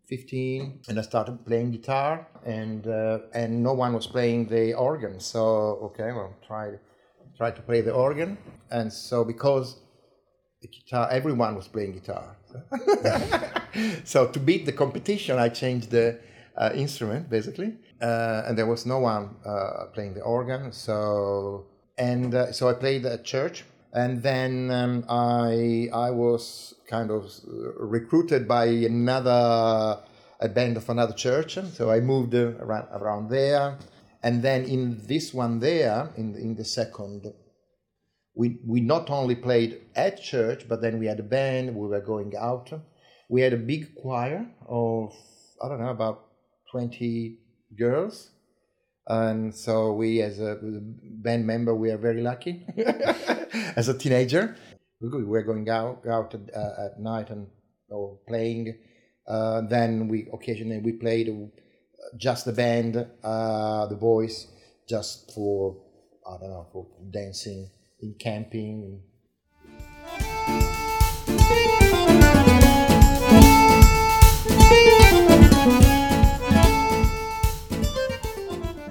15, 0.07 0.79
and 0.87 0.97
I 0.97 1.01
started 1.01 1.45
playing 1.45 1.71
guitar, 1.71 2.25
and 2.45 2.87
uh, 2.87 3.19
and 3.33 3.61
no 3.61 3.73
one 3.73 3.93
was 3.93 4.07
playing 4.07 4.47
the 4.47 4.73
organ. 4.73 5.19
So 5.19 5.41
okay, 5.87 6.13
well, 6.13 6.33
try 6.47 6.75
try 7.35 7.51
to 7.51 7.61
play 7.61 7.81
the 7.81 7.91
organ, 7.91 8.37
and 8.71 8.91
so 8.91 9.25
because 9.25 9.81
guitar, 10.65 11.07
everyone 11.11 11.55
was 11.55 11.67
playing 11.67 11.93
guitar. 11.93 12.35
so 14.03 14.27
to 14.27 14.39
beat 14.39 14.65
the 14.65 14.71
competition, 14.71 15.37
I 15.37 15.49
changed 15.49 15.91
the 15.91 16.19
uh, 16.57 16.71
instrument 16.73 17.29
basically, 17.29 17.75
uh, 18.01 18.43
and 18.45 18.57
there 18.57 18.65
was 18.65 18.85
no 18.85 18.99
one 18.99 19.35
uh, 19.45 19.85
playing 19.93 20.15
the 20.15 20.21
organ. 20.21 20.71
So 20.71 21.67
and 21.97 22.33
uh, 22.33 22.51
so 22.51 22.69
I 22.69 22.73
played 22.73 23.05
at 23.05 23.23
church, 23.23 23.65
and 23.93 24.23
then 24.23 24.71
um, 24.71 25.05
I 25.07 25.89
I 25.93 26.09
was 26.09 26.73
kind 26.87 27.11
of 27.11 27.31
recruited 27.77 28.47
by 28.47 28.65
another 28.65 29.99
a 30.39 30.49
band 30.49 30.77
of 30.77 30.89
another 30.89 31.13
church, 31.13 31.57
so 31.73 31.89
I 31.89 31.99
moved 31.99 32.35
uh, 32.35 32.53
around, 32.59 32.87
around 32.91 33.29
there, 33.29 33.77
and 34.21 34.43
then 34.43 34.65
in 34.65 35.01
this 35.07 35.33
one 35.33 35.59
there, 35.59 36.09
in 36.17 36.35
in 36.35 36.55
the 36.55 36.65
second 36.65 37.33
we, 38.37 38.59
we 38.65 38.81
not 38.81 39.09
only 39.09 39.35
played 39.35 39.81
at 39.95 40.21
church, 40.21 40.67
but 40.69 40.79
then 40.79 40.99
we 40.99 41.07
had 41.07 41.19
a 41.19 41.23
band, 41.23 41.75
we 41.75 41.87
were 41.87 42.01
going 42.01 42.33
out. 42.37 42.71
We 43.29 43.41
had 43.41 43.51
a 43.51 43.57
big 43.57 43.95
choir 43.95 44.47
of, 44.67 45.13
I 45.61 45.67
don't 45.67 45.81
know, 45.81 45.89
about 45.89 46.25
20 46.71 47.39
girls. 47.77 48.29
And 49.07 49.53
so 49.55 49.93
we, 49.93 50.21
as 50.21 50.39
a, 50.39 50.59
band 50.61 51.47
member, 51.47 51.73
we 51.73 51.89
are 51.89 51.97
very 51.97 52.21
lucky. 52.21 52.65
as 53.75 53.87
a 53.87 53.97
teenager, 53.97 54.55
we 55.01 55.23
were 55.23 55.43
going 55.43 55.67
out, 55.69 56.05
out 56.07 56.35
at, 56.35 56.55
uh, 56.55 56.85
at 56.85 56.99
night 56.99 57.31
and 57.31 57.47
or 57.89 58.19
playing. 58.27 58.77
Uh, 59.27 59.61
then 59.61 60.07
we 60.07 60.27
occasionally 60.33 60.79
we 60.79 60.91
played 60.93 61.29
just 62.17 62.45
the 62.45 62.53
band, 62.53 63.07
uh, 63.23 63.85
the 63.87 63.95
boys, 63.95 64.47
just 64.87 65.31
for 65.33 65.77
I 66.25 66.37
don't 66.39 66.49
know 66.49 66.67
for 66.71 66.87
dancing 67.11 67.69
in 68.01 68.13
camping. 68.13 69.01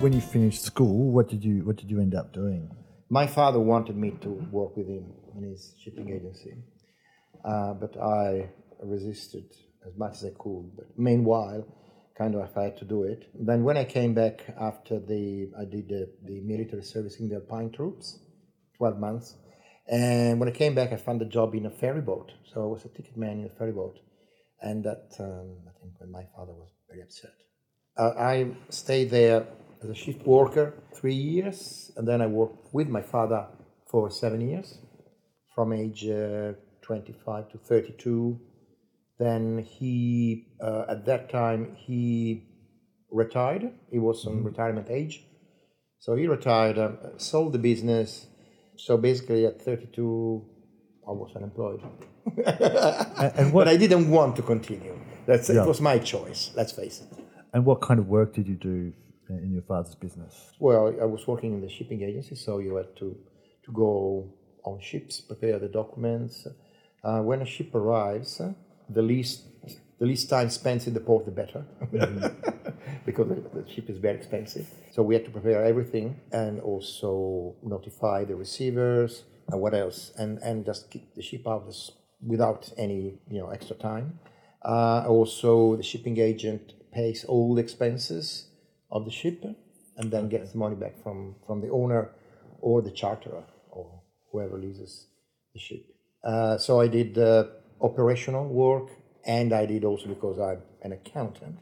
When 0.00 0.12
you 0.12 0.20
finished 0.20 0.62
school, 0.62 1.10
what 1.10 1.28
did 1.28 1.44
you 1.44 1.64
what 1.64 1.76
did 1.76 1.90
you 1.90 2.00
end 2.00 2.14
up 2.14 2.32
doing? 2.32 2.70
My 3.08 3.26
father 3.26 3.60
wanted 3.60 3.96
me 3.96 4.10
to 4.22 4.28
work 4.50 4.76
with 4.76 4.88
him 4.88 5.12
in 5.36 5.42
his 5.44 5.74
shipping 5.80 6.10
agency, 6.10 6.54
uh, 7.44 7.74
but 7.74 7.96
I 7.96 8.50
resisted 8.82 9.44
as 9.86 9.96
much 9.96 10.14
as 10.16 10.24
I 10.24 10.30
could. 10.38 10.70
But 10.76 10.98
meanwhile, 10.98 11.64
kind 12.18 12.34
of 12.34 12.56
I 12.56 12.64
had 12.64 12.76
to 12.78 12.84
do 12.84 13.04
it. 13.04 13.28
Then 13.34 13.64
when 13.64 13.76
I 13.76 13.84
came 13.84 14.14
back 14.14 14.44
after 14.60 14.98
the 14.98 15.50
I 15.58 15.64
did 15.64 15.88
the, 15.88 16.10
the 16.24 16.40
military 16.40 16.82
service 16.82 17.20
in 17.20 17.28
the 17.28 17.36
Alpine 17.36 17.70
troops, 17.70 18.18
twelve 18.76 18.98
months, 18.98 19.36
and 19.88 20.38
when 20.40 20.48
I 20.48 20.52
came 20.52 20.74
back, 20.74 20.92
I 20.92 20.96
found 20.96 21.22
a 21.22 21.26
job 21.26 21.54
in 21.54 21.66
a 21.66 21.70
ferry 21.70 22.02
boat. 22.02 22.32
So 22.52 22.62
I 22.62 22.66
was 22.66 22.84
a 22.84 22.88
ticket 22.88 23.16
man 23.16 23.40
in 23.40 23.46
a 23.46 23.54
ferry 23.58 23.72
boat, 23.72 23.98
and 24.60 24.84
that 24.84 25.08
um, 25.20 25.58
I 25.68 25.72
think 25.80 25.94
when 25.98 26.10
my 26.10 26.24
father 26.36 26.52
was 26.54 26.70
very 26.88 27.02
upset. 27.02 27.34
Uh, 27.96 28.12
I 28.18 28.48
stayed 28.70 29.10
there 29.10 29.46
as 29.82 29.90
a 29.90 29.94
shift 29.94 30.26
worker 30.26 30.74
three 30.94 31.14
years, 31.14 31.90
and 31.96 32.06
then 32.08 32.20
I 32.22 32.26
worked 32.26 32.74
with 32.74 32.88
my 32.88 33.02
father 33.02 33.46
for 33.90 34.10
seven 34.10 34.40
years. 34.40 34.78
from 35.54 35.72
age 35.72 36.06
uh, 36.06 36.52
25 36.82 37.50
to 37.52 37.58
32. 37.58 38.38
Then 39.18 39.58
he, 39.58 40.48
uh, 40.62 40.84
at 40.88 41.06
that 41.06 41.30
time, 41.30 41.74
he 41.76 42.44
retired. 43.10 43.72
He 43.90 43.98
was 43.98 44.26
on 44.26 44.44
retirement 44.44 44.88
age. 44.90 45.24
So 45.98 46.16
he 46.16 46.26
retired, 46.26 46.78
um, 46.78 46.98
sold 47.16 47.52
the 47.54 47.58
business. 47.58 48.26
So 48.76 48.96
basically, 48.96 49.46
at 49.46 49.60
32, 49.62 50.44
I 51.08 51.10
was 51.12 51.32
unemployed. 51.36 51.80
And, 52.26 53.32
and 53.38 53.52
what 53.52 53.64
But 53.66 53.74
I 53.74 53.76
didn't 53.76 54.10
want 54.10 54.36
to 54.36 54.42
continue. 54.42 54.96
That's, 55.26 55.48
Yeah. 55.48 55.62
It 55.62 55.68
was 55.68 55.80
my 55.80 55.98
choice, 55.98 56.50
let's 56.56 56.72
face 56.72 57.00
it. 57.02 57.18
and 57.52 57.64
what 57.64 57.80
kind 57.80 57.98
of 58.00 58.08
work 58.08 58.34
did 58.34 58.46
you 58.48 58.54
do 58.56 58.92
in 59.28 59.52
your 59.52 59.62
father's 59.62 59.94
business? 59.94 60.34
Well, 60.58 60.94
I 61.00 61.04
was 61.04 61.26
working 61.26 61.54
in 61.54 61.60
the 61.60 61.68
shipping 61.68 62.02
agency, 62.02 62.34
so 62.36 62.58
you 62.58 62.76
had 62.76 62.94
to, 62.96 63.16
to 63.64 63.72
go 63.72 64.32
on 64.64 64.80
ships, 64.80 65.20
prepare 65.20 65.58
the 65.58 65.68
documents. 65.68 66.46
Uh, 67.04 67.20
when 67.22 67.40
a 67.42 67.46
ship 67.46 67.74
arrives, 67.74 68.40
the 68.88 69.02
least 69.02 69.42
the 69.98 70.04
least 70.06 70.28
time 70.28 70.50
spent 70.50 70.86
in 70.86 70.92
the 70.94 71.00
port, 71.00 71.24
the 71.24 71.30
better, 71.30 71.64
because 73.04 73.28
the, 73.28 73.64
ship 73.72 73.88
is 73.90 73.98
very 73.98 74.16
expensive. 74.16 74.66
So 74.92 75.02
we 75.02 75.14
had 75.14 75.24
to 75.24 75.30
prepare 75.30 75.64
everything 75.64 76.20
and 76.32 76.60
also 76.60 77.56
notify 77.62 78.24
the 78.24 78.36
receivers 78.36 79.24
and 79.48 79.60
what 79.60 79.74
else, 79.74 80.12
and 80.18 80.38
and 80.38 80.64
just 80.64 80.90
keep 80.90 81.14
the 81.14 81.22
ship 81.22 81.46
out 81.46 81.72
without 82.20 82.72
any 82.76 83.18
you 83.30 83.38
know 83.40 83.50
extra 83.50 83.76
time. 83.76 84.18
Uh, 84.62 85.04
also, 85.06 85.76
the 85.76 85.82
shipping 85.82 86.18
agent 86.18 86.72
pays 86.92 87.24
all 87.24 87.54
the 87.54 87.62
expenses 87.62 88.48
of 88.90 89.04
the 89.04 89.10
ship 89.10 89.44
and 89.96 90.10
then 90.10 90.28
gets 90.28 90.52
the 90.52 90.58
money 90.58 90.74
back 90.74 91.00
from, 91.02 91.36
from 91.46 91.60
the 91.60 91.70
owner 91.70 92.10
or 92.60 92.82
the 92.82 92.90
charterer 92.90 93.44
or 93.70 94.02
whoever 94.32 94.58
leases 94.58 95.06
the 95.52 95.60
ship. 95.60 95.84
Uh, 96.24 96.58
so 96.58 96.80
I 96.80 96.88
did 96.88 97.16
uh, 97.18 97.44
operational 97.80 98.48
work 98.48 98.90
and 99.24 99.52
I 99.52 99.66
did 99.66 99.84
also 99.84 100.08
because 100.08 100.38
I'm 100.38 100.62
an 100.82 100.92
accountant, 100.92 101.58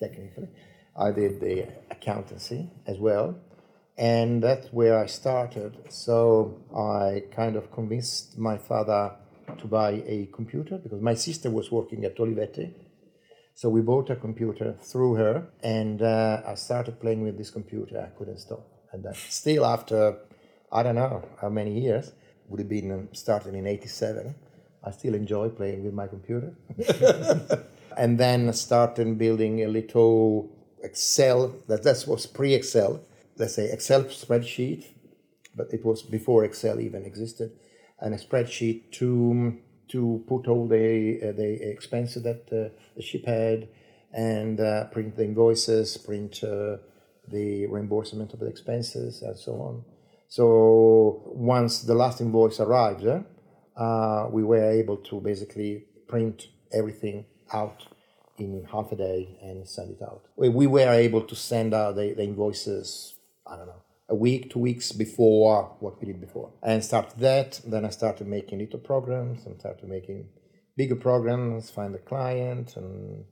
technically, 0.00 0.48
I 0.96 1.10
did 1.12 1.40
the 1.40 1.68
accountancy 1.90 2.70
as 2.86 2.98
well. 2.98 3.38
And 3.96 4.42
that's 4.42 4.68
where 4.72 4.98
I 4.98 5.06
started. 5.06 5.76
So 5.88 6.60
I 6.74 7.24
kind 7.34 7.56
of 7.56 7.72
convinced 7.72 8.38
my 8.38 8.56
father 8.56 9.16
to 9.58 9.66
buy 9.66 10.02
a 10.06 10.28
computer 10.32 10.78
because 10.78 11.00
my 11.00 11.14
sister 11.14 11.50
was 11.50 11.72
working 11.72 12.04
at 12.04 12.16
Olivetti. 12.16 12.72
So 13.54 13.68
we 13.68 13.80
bought 13.80 14.08
a 14.10 14.14
computer 14.14 14.76
through 14.80 15.14
her, 15.14 15.48
and 15.64 16.00
uh, 16.00 16.42
I 16.46 16.54
started 16.54 17.00
playing 17.00 17.22
with 17.22 17.36
this 17.36 17.50
computer. 17.50 18.00
I 18.00 18.16
couldn't 18.16 18.38
stop. 18.38 18.64
And 18.92 19.04
then 19.04 19.14
still 19.14 19.66
after, 19.66 20.16
I 20.70 20.84
don't 20.84 20.94
know 20.94 21.28
how 21.40 21.48
many 21.48 21.80
years, 21.80 22.12
would 22.48 22.60
have 22.60 22.68
been 22.68 22.92
um, 22.92 23.08
started 23.12 23.54
in 23.54 23.66
87, 23.66 24.34
I 24.84 24.90
still 24.92 25.14
enjoy 25.14 25.48
playing 25.48 25.84
with 25.84 25.92
my 25.92 26.06
computer. 26.06 26.54
and 27.98 28.16
then 28.18 28.52
started 28.52 29.18
building 29.18 29.64
a 29.64 29.68
little 29.68 30.50
Excel, 30.82 31.56
that, 31.66 31.82
that 31.82 32.04
was 32.06 32.26
pre-Excel, 32.26 33.02
let's 33.36 33.56
say 33.56 33.70
Excel 33.70 34.04
spreadsheet, 34.04 34.86
but 35.56 35.66
it 35.72 35.84
was 35.84 36.02
before 36.02 36.44
Excel 36.44 36.80
even 36.80 37.04
existed, 37.04 37.50
and 38.00 38.14
a 38.14 38.18
spreadsheet 38.18 38.92
to 38.92 39.58
to 39.88 40.22
put 40.28 40.46
all 40.46 40.68
the 40.68 41.18
uh, 41.22 41.32
the 41.32 41.68
expenses 41.68 42.22
that 42.22 42.42
uh, 42.52 42.68
the 42.94 43.02
ship 43.02 43.24
had, 43.26 43.68
and 44.12 44.60
uh, 44.60 44.84
print 44.84 45.16
the 45.16 45.24
invoices, 45.24 45.96
print 45.96 46.44
uh, 46.44 46.76
the 47.26 47.66
reimbursement 47.66 48.32
of 48.32 48.38
the 48.38 48.46
expenses, 48.46 49.22
and 49.22 49.36
so 49.36 49.52
on. 49.54 49.84
So 50.28 51.22
once 51.26 51.82
the 51.82 51.94
last 51.94 52.20
invoice 52.20 52.60
arrived, 52.60 53.06
uh, 53.06 54.28
we 54.30 54.44
were 54.44 54.70
able 54.70 54.98
to 54.98 55.20
basically 55.20 55.86
print 56.06 56.48
everything 56.72 57.24
out 57.52 57.86
in 58.38 58.64
half 58.70 58.92
a 58.92 58.96
day 58.96 59.38
and 59.42 59.66
send 59.68 59.90
it 59.90 60.02
out. 60.02 60.22
We, 60.36 60.48
we 60.48 60.66
were 60.66 60.92
able 60.92 61.22
to 61.22 61.36
send 61.36 61.74
out 61.74 61.96
the, 61.96 62.14
the 62.14 62.24
invoices, 62.24 63.14
I 63.46 63.56
don't 63.56 63.66
know, 63.66 63.82
a 64.08 64.14
week, 64.14 64.50
two 64.50 64.60
weeks 64.60 64.92
before 64.92 65.76
what 65.80 66.00
we 66.00 66.06
did 66.06 66.20
before. 66.20 66.52
And 66.62 66.82
started 66.84 67.18
that. 67.20 67.60
Then 67.66 67.84
I 67.84 67.90
started 67.90 68.26
making 68.26 68.58
little 68.58 68.78
programs 68.78 69.44
and 69.46 69.58
started 69.60 69.88
making 69.88 70.28
bigger 70.76 70.96
programs, 70.96 71.70
find 71.70 71.94
a 71.94 71.98
client, 71.98 72.76
and 72.76 73.24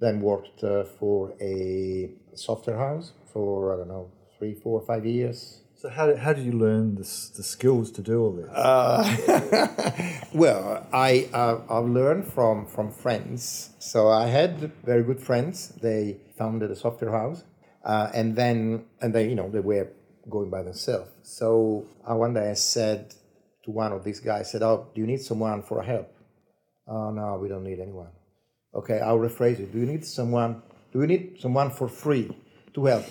then 0.00 0.20
worked 0.20 0.64
uh, 0.64 0.84
for 0.84 1.34
a 1.40 2.10
software 2.34 2.78
house 2.78 3.12
for, 3.32 3.74
I 3.74 3.76
don't 3.76 3.88
know, 3.88 4.10
three, 4.38 4.54
four, 4.54 4.80
five 4.86 5.04
years. 5.04 5.60
So 5.80 5.88
how 5.88 6.16
how 6.16 6.32
did 6.32 6.44
you 6.44 6.58
learn 6.58 6.96
the, 6.96 7.06
the 7.36 7.44
skills 7.44 7.92
to 7.92 8.02
do 8.02 8.20
all 8.20 8.32
this? 8.32 8.50
Well, 10.34 10.84
I 10.92 11.28
uh, 11.32 11.60
I've 11.70 11.86
learned 11.86 12.26
from 12.26 12.66
from 12.66 12.90
friends. 12.90 13.70
So 13.78 14.08
I 14.08 14.26
had 14.26 14.72
very 14.84 15.04
good 15.04 15.20
friends. 15.20 15.68
They 15.80 16.18
founded 16.36 16.72
a 16.72 16.76
software 16.76 17.12
house, 17.12 17.44
uh, 17.84 18.10
and 18.12 18.34
then 18.34 18.86
and 19.00 19.14
they 19.14 19.28
you 19.28 19.36
know 19.36 19.48
they 19.48 19.60
were 19.60 19.86
going 20.28 20.50
by 20.50 20.64
themselves. 20.64 21.10
So 21.22 21.86
uh, 22.04 22.16
one 22.16 22.34
day 22.34 22.50
I 22.50 22.54
said 22.54 23.14
to 23.64 23.70
one 23.70 23.92
of 23.92 24.02
these 24.02 24.18
guys, 24.18 24.48
I 24.48 24.50
said, 24.50 24.62
"Oh, 24.64 24.88
do 24.92 25.00
you 25.00 25.06
need 25.06 25.22
someone 25.22 25.62
for 25.62 25.80
help?" 25.82 26.12
Oh 26.88 27.10
no, 27.12 27.38
we 27.40 27.48
don't 27.48 27.64
need 27.64 27.78
anyone. 27.78 28.10
Okay, 28.74 28.98
I'll 28.98 29.18
rephrase 29.28 29.60
it. 29.60 29.72
Do 29.72 29.78
you 29.78 29.86
need 29.86 30.04
someone? 30.04 30.60
Do 30.92 31.00
you 31.00 31.06
need 31.06 31.38
someone 31.38 31.70
for 31.70 31.86
free 31.86 32.36
to 32.74 32.84
help? 32.84 33.06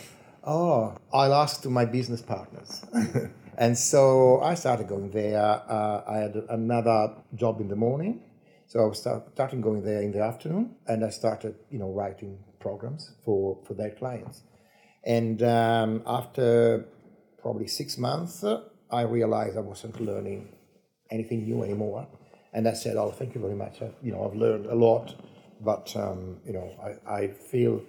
Oh, 0.49 0.95
I'll 1.12 1.33
ask 1.33 1.62
to 1.63 1.69
my 1.69 1.83
business 1.83 2.21
partners. 2.21 2.81
and 3.57 3.77
so 3.77 4.39
I 4.39 4.55
started 4.55 4.88
going 4.88 5.12
there. 5.12 5.41
Uh, 5.41 6.03
I 6.07 6.19
had 6.19 6.36
another 6.49 7.15
job 7.36 7.60
in 7.60 7.67
the 7.67 7.75
morning, 7.75 8.21
so 8.65 8.79
I 8.79 8.86
was 8.86 8.99
start, 8.99 9.23
starting 9.33 9.60
going 9.60 9.83
there 9.83 10.01
in 10.01 10.13
the 10.13 10.21
afternoon, 10.21 10.77
and 10.88 11.03
I 11.03 11.10
started, 11.10 11.55
you 11.69 11.79
know, 11.79 11.91
writing 11.91 12.39
programs 12.62 13.12
for 13.25 13.57
for 13.65 13.73
their 13.73 13.91
clients. 13.91 14.43
And 15.03 15.43
um, 15.43 16.01
after 16.07 16.86
probably 17.41 17.67
six 17.67 17.97
months, 17.97 18.45
I 18.89 19.01
realized 19.01 19.57
I 19.57 19.65
wasn't 19.73 19.99
learning 19.99 20.47
anything 21.12 21.43
new 21.43 21.62
anymore. 21.62 22.07
And 22.53 22.69
I 22.69 22.73
said, 22.73 22.95
"Oh, 22.95 23.12
thank 23.12 23.36
you 23.36 23.41
very 23.41 23.55
much. 23.55 23.81
I, 23.81 23.89
you 24.01 24.13
know, 24.13 24.23
I've 24.25 24.38
learned 24.38 24.67
a 24.67 24.75
lot, 24.75 25.13
but 25.60 25.93
um, 25.97 26.38
you 26.45 26.53
know, 26.53 26.71
I, 26.81 27.15
I 27.23 27.27
feel 27.27 27.81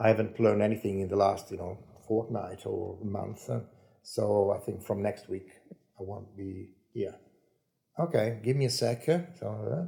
I 0.00 0.08
haven't 0.08 0.38
learned 0.38 0.62
anything 0.62 1.00
in 1.00 1.08
the 1.08 1.16
last, 1.16 1.50
you 1.50 1.56
know, 1.56 1.78
fortnight 2.06 2.64
or 2.66 2.98
month. 3.02 3.50
uh, 3.50 3.60
So 4.02 4.52
I 4.56 4.58
think 4.64 4.82
from 4.84 5.02
next 5.02 5.28
week 5.28 5.48
I 5.98 6.02
won't 6.02 6.36
be 6.36 6.70
here. 6.94 7.16
Okay, 7.98 8.40
give 8.44 8.56
me 8.56 8.66
a 8.66 8.70
sec. 8.70 9.08
uh, 9.08 9.18
So, 9.38 9.46
uh, 9.48 9.86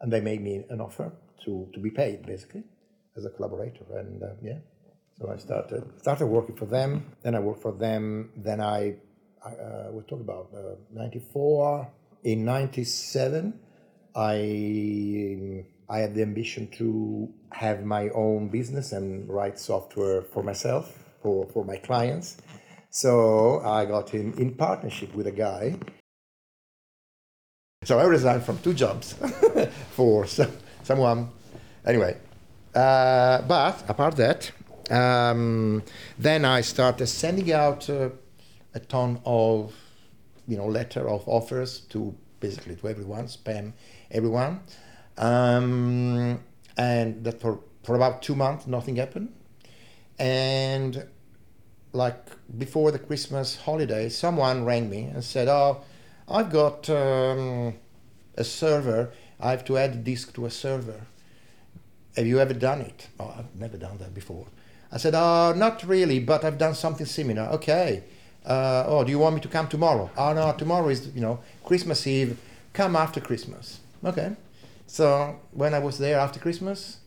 and 0.00 0.12
they 0.12 0.20
made 0.20 0.42
me 0.42 0.64
an 0.68 0.80
offer 0.80 1.12
to, 1.44 1.68
to 1.72 1.80
be 1.80 1.90
paid 1.90 2.26
basically 2.26 2.64
as 3.16 3.24
a 3.24 3.30
collaborator, 3.30 3.84
and 3.98 4.22
uh, 4.22 4.26
yeah. 4.42 4.58
So 5.18 5.30
I 5.30 5.36
started 5.38 5.82
started 5.98 6.26
working 6.26 6.56
for 6.56 6.66
them. 6.66 6.90
Then 7.22 7.34
I 7.34 7.40
worked 7.40 7.62
for 7.62 7.72
them. 7.72 8.30
Then 8.36 8.60
I, 8.60 8.94
I 9.44 9.50
uh, 9.50 9.90
we 9.92 10.02
talk 10.02 10.20
about 10.20 10.50
uh, 10.54 10.76
'94. 10.92 11.90
In 12.24 12.44
'97, 12.44 13.58
I 14.14 15.64
I 15.88 15.98
had 15.98 16.14
the 16.14 16.22
ambition 16.22 16.68
to 16.78 17.32
have 17.52 17.84
my 17.84 18.10
own 18.10 18.48
business 18.48 18.92
and 18.92 19.28
write 19.28 19.58
software 19.58 20.22
for 20.22 20.42
myself 20.42 20.98
for 21.22 21.46
for 21.46 21.64
my 21.64 21.76
clients. 21.76 22.36
So 22.90 23.60
I 23.60 23.86
got 23.86 24.14
in 24.14 24.34
in 24.38 24.54
partnership 24.54 25.14
with 25.14 25.26
a 25.26 25.32
guy. 25.32 25.78
So 27.84 27.98
I 27.98 28.04
resigned 28.04 28.42
from 28.44 28.58
two 28.58 28.74
jobs 28.74 29.14
for 29.92 30.26
some, 30.26 30.52
someone. 30.82 31.30
Anyway, 31.86 32.16
uh, 32.74 33.40
but 33.42 33.82
apart 33.88 34.16
that, 34.16 34.50
um, 34.90 35.82
then 36.18 36.44
I 36.44 36.60
started 36.62 37.06
sending 37.06 37.52
out 37.52 37.88
uh, 37.88 38.10
a 38.74 38.80
ton 38.80 39.20
of, 39.24 39.74
you 40.46 40.56
know, 40.56 40.66
letter 40.66 41.08
of 41.08 41.26
offers 41.28 41.80
to 41.90 42.14
basically 42.40 42.76
to 42.76 42.88
everyone, 42.88 43.24
spam 43.26 43.72
everyone, 44.10 44.60
um, 45.18 46.40
and 46.76 47.24
that 47.24 47.40
for 47.40 47.60
for 47.82 47.94
about 47.94 48.22
two 48.22 48.34
months 48.34 48.66
nothing 48.66 48.96
happened, 48.96 49.32
and 50.18 51.06
like 51.92 52.26
before 52.58 52.90
the 52.90 52.98
Christmas 52.98 53.56
holiday, 53.56 54.08
someone 54.08 54.64
rang 54.64 54.88
me 54.88 55.02
and 55.04 55.22
said, 55.22 55.48
"Oh, 55.48 55.82
I've 56.28 56.50
got 56.50 56.88
um, 56.90 57.74
a 58.36 58.44
server. 58.44 59.10
I 59.40 59.50
have 59.50 59.64
to 59.66 59.78
add 59.78 59.90
a 59.90 59.96
disk 59.96 60.34
to 60.34 60.46
a 60.46 60.50
server. 60.50 61.00
Have 62.16 62.26
you 62.26 62.40
ever 62.40 62.54
done 62.54 62.80
it? 62.80 63.08
Oh, 63.20 63.34
I've 63.38 63.54
never 63.54 63.76
done 63.76 63.98
that 63.98 64.14
before. 64.14 64.46
I 64.90 64.96
said, 64.96 65.14
oh, 65.14 65.52
not 65.56 65.84
really, 65.84 66.18
but 66.18 66.44
I've 66.44 66.58
done 66.58 66.74
something 66.74 67.06
similar. 67.06 67.42
Okay. 67.52 68.02
Uh, 68.44 68.84
oh, 68.86 69.04
do 69.04 69.10
you 69.10 69.18
want 69.18 69.34
me 69.34 69.40
to 69.42 69.48
come 69.48 69.68
tomorrow? 69.68 70.10
Oh, 70.16 70.32
no, 70.32 70.52
tomorrow 70.52 70.88
is, 70.88 71.08
you 71.14 71.20
know, 71.20 71.40
Christmas 71.64 72.06
Eve. 72.06 72.38
Come 72.72 72.96
after 72.96 73.20
Christmas. 73.20 73.80
Okay. 74.04 74.34
So 74.88 75.38
when 75.52 75.74
I 75.74 75.78
was 75.78 75.98
there 75.98 76.18
after 76.18 76.40
Christmas, 76.40 76.98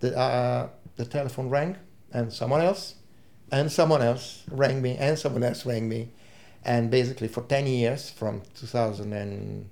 the, 0.00 0.16
uh, 0.16 0.68
the 0.96 1.04
telephone 1.06 1.48
rang 1.48 1.76
and 2.12 2.32
someone 2.32 2.60
else 2.60 2.94
and 3.50 3.72
someone 3.72 4.02
else 4.02 4.44
rang 4.50 4.80
me 4.82 4.96
and 4.98 5.18
someone 5.18 5.42
else 5.42 5.64
rang 5.66 5.88
me. 5.88 6.10
and 6.64 6.90
basically 6.90 7.28
for 7.28 7.42
10 7.42 7.66
years 7.66 8.10
from 8.10 8.42
2000 8.54 9.12
and 9.12 9.68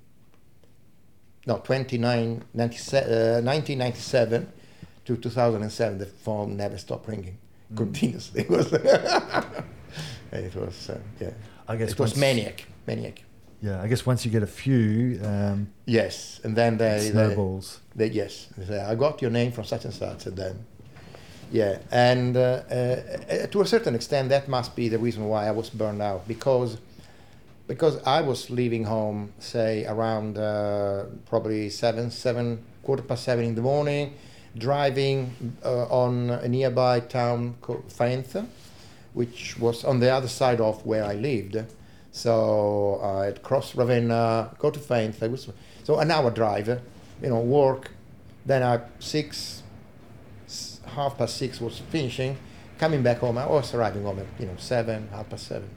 no 1.45 1.57
29 1.57 2.43
97, 2.53 3.11
uh, 3.11 3.41
1997 3.41 4.47
to 5.05 5.17
2007 5.17 5.97
the 5.97 6.05
phone 6.05 6.55
never 6.57 6.77
stopped 6.77 7.07
ringing 7.07 7.37
Mm. 7.73 7.77
continuously 7.77 8.41
it 8.41 8.49
was 8.49 8.71
it 10.31 10.55
was 10.55 10.89
uh, 10.89 10.99
yeah 11.19 11.31
I 11.67 11.75
guess 11.77 11.91
it 11.93 11.99
was 11.99 12.15
maniac 12.15 12.65
maniac 12.87 13.23
Yeah, 13.61 13.81
I 13.81 13.87
guess 13.87 14.05
once 14.05 14.25
you 14.25 14.31
get 14.31 14.43
a 14.43 14.47
few, 14.47 15.19
um, 15.23 15.69
yes 15.85 16.39
and 16.43 16.55
then 16.55 16.77
they, 16.77 16.99
they 16.99 17.11
snowballs. 17.11 17.79
They, 17.95 18.07
yes, 18.07 18.47
they 18.57 18.65
say, 18.65 18.79
I 18.81 18.95
got 18.95 19.21
your 19.21 19.31
name 19.31 19.51
from 19.51 19.63
such 19.63 19.85
and 19.85 19.93
such, 19.93 20.25
and 20.25 20.37
then, 20.37 20.65
yeah, 21.51 21.79
and 21.91 22.35
uh, 22.35 22.39
uh, 22.69 23.47
to 23.47 23.61
a 23.61 23.65
certain 23.65 23.95
extent, 23.95 24.29
that 24.29 24.47
must 24.47 24.75
be 24.75 24.89
the 24.89 24.99
reason 24.99 25.25
why 25.25 25.47
I 25.47 25.51
was 25.51 25.69
burned 25.69 26.01
out 26.01 26.27
because, 26.27 26.77
because 27.67 28.01
I 28.03 28.21
was 28.21 28.49
leaving 28.49 28.83
home, 28.83 29.33
say 29.39 29.85
around 29.85 30.37
uh, 30.37 31.05
probably 31.25 31.69
seven, 31.69 32.11
seven, 32.11 32.63
quarter 32.83 33.03
past 33.03 33.23
seven 33.23 33.45
in 33.45 33.55
the 33.55 33.61
morning, 33.61 34.13
driving 34.57 35.55
uh, 35.63 35.85
on 35.85 36.29
a 36.29 36.47
nearby 36.47 36.99
town 36.99 37.55
called 37.61 37.87
Faenza, 37.89 38.45
which 39.13 39.57
was 39.59 39.83
on 39.83 39.99
the 39.99 40.09
other 40.09 40.27
side 40.27 40.61
of 40.61 40.85
where 40.85 41.03
I 41.03 41.13
lived. 41.15 41.57
So 42.15 43.01
uh, 43.03 43.27
I'd 43.27 43.43
cross 43.43 43.75
Ravenna, 43.75 44.55
go 44.57 44.71
to 44.71 44.79
was 44.79 45.49
so 45.83 45.99
an 45.99 46.09
hour 46.09 46.31
drive, 46.31 46.69
eh, 46.69 46.77
you 47.21 47.27
know, 47.27 47.41
work. 47.41 47.91
Then 48.45 48.63
at 48.63 48.89
six, 48.99 49.63
half 50.85 51.17
past 51.17 51.35
six 51.35 51.59
was 51.59 51.79
finishing, 51.89 52.37
coming 52.77 53.03
back 53.03 53.17
home. 53.17 53.37
I 53.37 53.45
was 53.45 53.73
arriving 53.73 54.03
home 54.03 54.19
at 54.19 54.27
you 54.39 54.45
know 54.45 54.55
seven, 54.57 55.09
half 55.09 55.29
past 55.29 55.47
seven. 55.47 55.69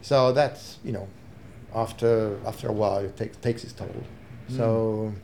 So 0.00 0.32
that's 0.32 0.78
you 0.82 0.92
know, 0.92 1.06
after 1.74 2.38
after 2.46 2.68
a 2.68 2.72
while 2.72 3.00
it 3.00 3.14
takes 3.18 3.36
takes 3.36 3.64
its 3.64 3.74
toll. 3.74 3.88
Hmm. 4.48 4.56
So 4.56 5.14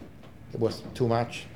it 0.53 0.61
was 0.61 0.83
too 0.93 1.09
much. 1.09 1.47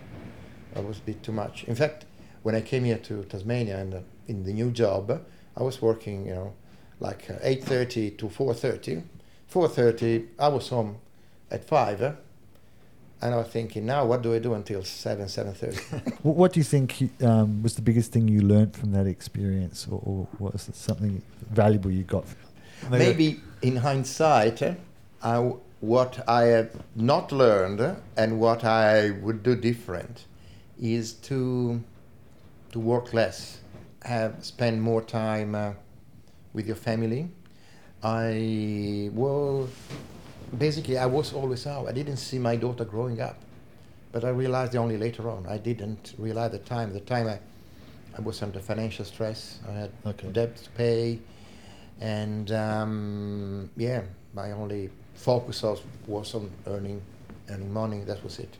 It 0.74 0.82
was 0.82 0.96
a 0.96 1.02
bit 1.02 1.22
too 1.22 1.32
much. 1.32 1.64
In 1.64 1.74
fact, 1.74 2.06
when 2.44 2.54
I 2.54 2.62
came 2.62 2.84
here 2.84 2.98
to 2.98 3.24
Tasmania 3.24 3.76
and 3.76 3.92
uh, 3.94 4.00
in 4.26 4.44
the 4.44 4.54
new 4.54 4.70
job, 4.70 5.22
I 5.54 5.62
was 5.62 5.82
working 5.82 6.28
you 6.28 6.34
know, 6.34 6.54
like 7.00 7.28
uh, 7.30 7.34
eight 7.42 7.64
thirty 7.64 8.10
to 8.12 8.28
four 8.28 8.54
thirty. 8.54 9.02
Four 9.46 9.68
thirty, 9.68 10.28
I 10.38 10.48
was 10.48 10.68
home 10.68 10.96
at 11.50 11.64
five. 11.64 12.02
uh, 12.02 12.12
and 13.20 13.34
I 13.34 13.38
was 13.38 13.48
thinking, 13.48 13.84
now 13.84 14.04
what 14.04 14.22
do 14.22 14.32
I 14.34 14.38
do 14.38 14.54
until 14.54 14.84
seven, 14.84 15.28
seven 15.28 15.52
thirty? 15.54 15.78
What 16.22 16.52
do 16.52 16.60
you 16.60 16.64
think 16.64 17.10
um, 17.22 17.62
was 17.62 17.74
the 17.74 17.82
biggest 17.82 18.12
thing 18.12 18.28
you 18.28 18.42
learned 18.42 18.76
from 18.76 18.92
that 18.92 19.06
experience, 19.06 19.86
or, 19.90 20.00
or 20.04 20.28
was 20.38 20.68
it 20.68 20.76
something 20.76 21.22
valuable 21.50 21.90
you 21.90 22.04
got? 22.04 22.24
Maybe 22.90 23.40
in 23.62 23.76
hindsight, 23.76 24.62
uh, 24.62 24.74
I 25.22 25.34
w 25.34 25.60
what 25.80 26.28
I 26.28 26.42
have 26.56 26.70
not 26.96 27.30
learned 27.32 27.80
uh, 27.80 27.94
and 28.16 28.40
what 28.40 28.64
I 28.64 29.10
would 29.22 29.42
do 29.42 29.54
different 29.54 30.26
is 30.80 31.14
to 31.28 31.80
to 32.72 32.78
work 32.78 33.14
less, 33.14 33.60
have 34.04 34.32
spend 34.44 34.82
more 34.82 35.02
time 35.02 35.54
uh, 35.54 35.72
with 36.52 36.66
your 36.66 36.76
family. 36.76 37.28
I 38.02 39.10
well, 39.12 39.68
basically 40.56 40.98
I 40.98 41.06
was 41.06 41.32
always 41.32 41.66
out. 41.66 41.88
I 41.88 41.92
didn't 41.92 42.18
see 42.18 42.38
my 42.38 42.56
daughter 42.56 42.84
growing 42.84 43.20
up, 43.20 43.36
but 44.12 44.24
I 44.24 44.28
realized 44.30 44.76
only 44.76 44.96
later 44.96 45.28
on. 45.28 45.46
I 45.46 45.58
didn't 45.58 46.14
realize 46.18 46.52
the 46.52 46.58
time. 46.58 46.92
The 46.92 47.00
time 47.00 47.26
I, 47.26 47.38
I 48.16 48.20
was 48.20 48.42
under 48.42 48.60
financial 48.60 49.04
stress. 49.04 49.58
I 49.68 49.72
had 49.72 49.90
Okay. 50.06 50.28
debt 50.30 50.56
to 50.56 50.70
pay, 50.70 51.18
and 52.00 52.52
um, 52.52 53.70
yeah, 53.76 54.02
my 54.34 54.52
only 54.52 54.90
focus 55.14 55.62
was, 55.62 55.82
was 56.06 56.34
on 56.34 56.50
earning 56.68 57.02
earning 57.50 57.72
money. 57.72 58.04
That 58.04 58.22
was 58.22 58.38
it. 58.38 58.56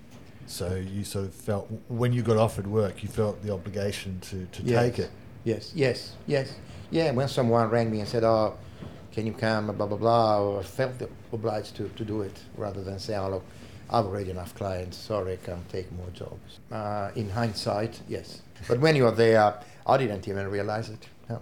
So 0.46 0.74
you 0.76 1.04
sort 1.04 1.26
of 1.26 1.34
felt 1.34 1.68
when 1.88 2.12
you 2.12 2.22
got 2.22 2.38
offered 2.38 2.66
work, 2.66 3.02
you 3.02 3.08
felt 3.08 3.42
the 3.42 3.52
obligation 3.52 4.18
to, 4.20 4.46
to 4.46 4.62
Yes. 4.62 4.82
take 4.82 4.98
it. 4.98 5.10
Yes, 5.48 5.72
yes, 5.74 6.12
yes. 6.26 6.54
Yeah, 6.90 7.10
when 7.12 7.26
someone 7.26 7.70
rang 7.70 7.90
me 7.90 8.00
and 8.00 8.08
said, 8.08 8.22
"Oh, 8.22 8.58
can 9.12 9.24
you 9.26 9.32
come?" 9.32 9.64
Blah 9.78 9.86
blah 9.86 9.96
blah, 9.96 10.58
I 10.58 10.62
felt 10.62 10.96
obliged 11.32 11.74
to, 11.76 11.88
to 11.88 12.04
do 12.04 12.20
it 12.20 12.36
rather 12.58 12.82
than 12.82 12.98
say, 12.98 13.16
"Oh, 13.16 13.30
look, 13.30 13.44
I've 13.88 14.04
already 14.04 14.30
enough 14.30 14.54
clients. 14.54 14.98
Sorry, 14.98 15.32
I 15.32 15.36
can't 15.36 15.66
take 15.70 15.90
more 15.92 16.10
jobs." 16.12 16.50
Uh, 16.70 17.10
in 17.16 17.30
hindsight, 17.30 17.94
yes. 18.08 18.42
But 18.68 18.80
when 18.80 18.94
you 18.94 19.06
are 19.06 19.16
there, 19.24 19.54
I 19.86 19.96
didn't 19.96 20.28
even 20.28 20.48
realize 20.50 20.90
it. 20.90 21.08
No. 21.30 21.40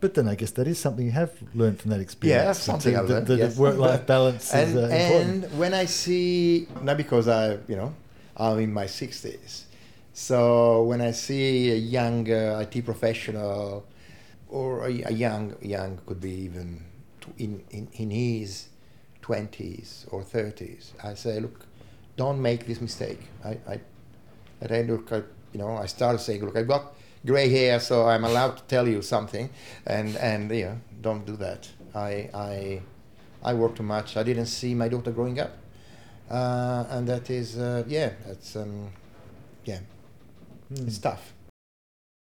But 0.00 0.12
then 0.12 0.28
I 0.28 0.34
guess 0.34 0.50
that 0.58 0.66
is 0.66 0.78
something 0.78 1.06
you 1.06 1.12
have 1.12 1.32
learned 1.54 1.80
from 1.80 1.90
that 1.92 2.00
experience. 2.00 2.38
Yeah, 2.38 2.44
that's 2.48 2.62
something 2.62 2.94
I've 2.94 3.08
learned, 3.08 3.26
that 3.28 3.38
yes. 3.38 3.56
work-life 3.56 4.06
balance 4.06 4.52
and, 4.52 4.68
is 4.68 4.76
uh, 4.76 4.80
important. 4.80 5.44
and 5.44 5.58
when 5.58 5.72
I 5.72 5.86
see, 5.86 6.68
not 6.82 6.98
because 6.98 7.26
I, 7.26 7.56
you 7.66 7.76
know, 7.80 7.94
I'm 8.36 8.58
in 8.58 8.72
my 8.80 8.84
60s, 8.84 9.64
so 10.18 10.82
when 10.84 11.02
I 11.02 11.10
see 11.10 11.70
a 11.72 11.74
young 11.74 12.30
uh, 12.32 12.64
IT 12.64 12.86
professional 12.86 13.86
or 14.48 14.86
a, 14.86 15.02
a 15.02 15.12
young, 15.12 15.54
young 15.60 15.98
could 16.06 16.22
be 16.22 16.30
even 16.30 16.82
in, 17.36 17.62
in, 17.68 17.86
in 17.92 18.10
his 18.10 18.68
20s 19.22 20.06
or 20.10 20.22
30s, 20.22 20.92
I 21.04 21.12
say, 21.12 21.38
look, 21.38 21.66
don't 22.16 22.40
make 22.40 22.66
this 22.66 22.80
mistake. 22.80 23.20
I, 23.44 23.58
I, 23.68 23.80
I 24.70 24.82
look, 24.82 25.12
I, 25.12 25.16
you 25.52 25.58
know, 25.58 25.76
I 25.76 25.84
started 25.84 26.20
saying, 26.20 26.46
look, 26.46 26.56
I've 26.56 26.66
got 26.66 26.94
gray 27.26 27.50
hair, 27.50 27.78
so 27.78 28.08
I'm 28.08 28.24
allowed 28.24 28.56
to 28.56 28.62
tell 28.62 28.88
you 28.88 29.02
something, 29.02 29.50
and 29.86 30.16
and 30.16 30.50
you 30.50 30.64
know, 30.64 30.80
don't 31.02 31.26
do 31.26 31.36
that. 31.36 31.68
I 31.94 32.30
I 32.32 32.80
I 33.44 33.52
work 33.52 33.74
too 33.74 33.82
much. 33.82 34.16
I 34.16 34.22
didn't 34.22 34.46
see 34.46 34.74
my 34.74 34.88
daughter 34.88 35.10
growing 35.10 35.38
up, 35.40 35.58
uh, 36.30 36.84
and 36.88 37.06
that 37.06 37.28
is 37.28 37.58
uh, 37.58 37.84
yeah, 37.86 38.12
that's 38.26 38.56
um, 38.56 38.92
yeah, 39.66 39.80
Hmm. 40.68 40.86
it's 40.86 40.98
tough. 40.98 41.32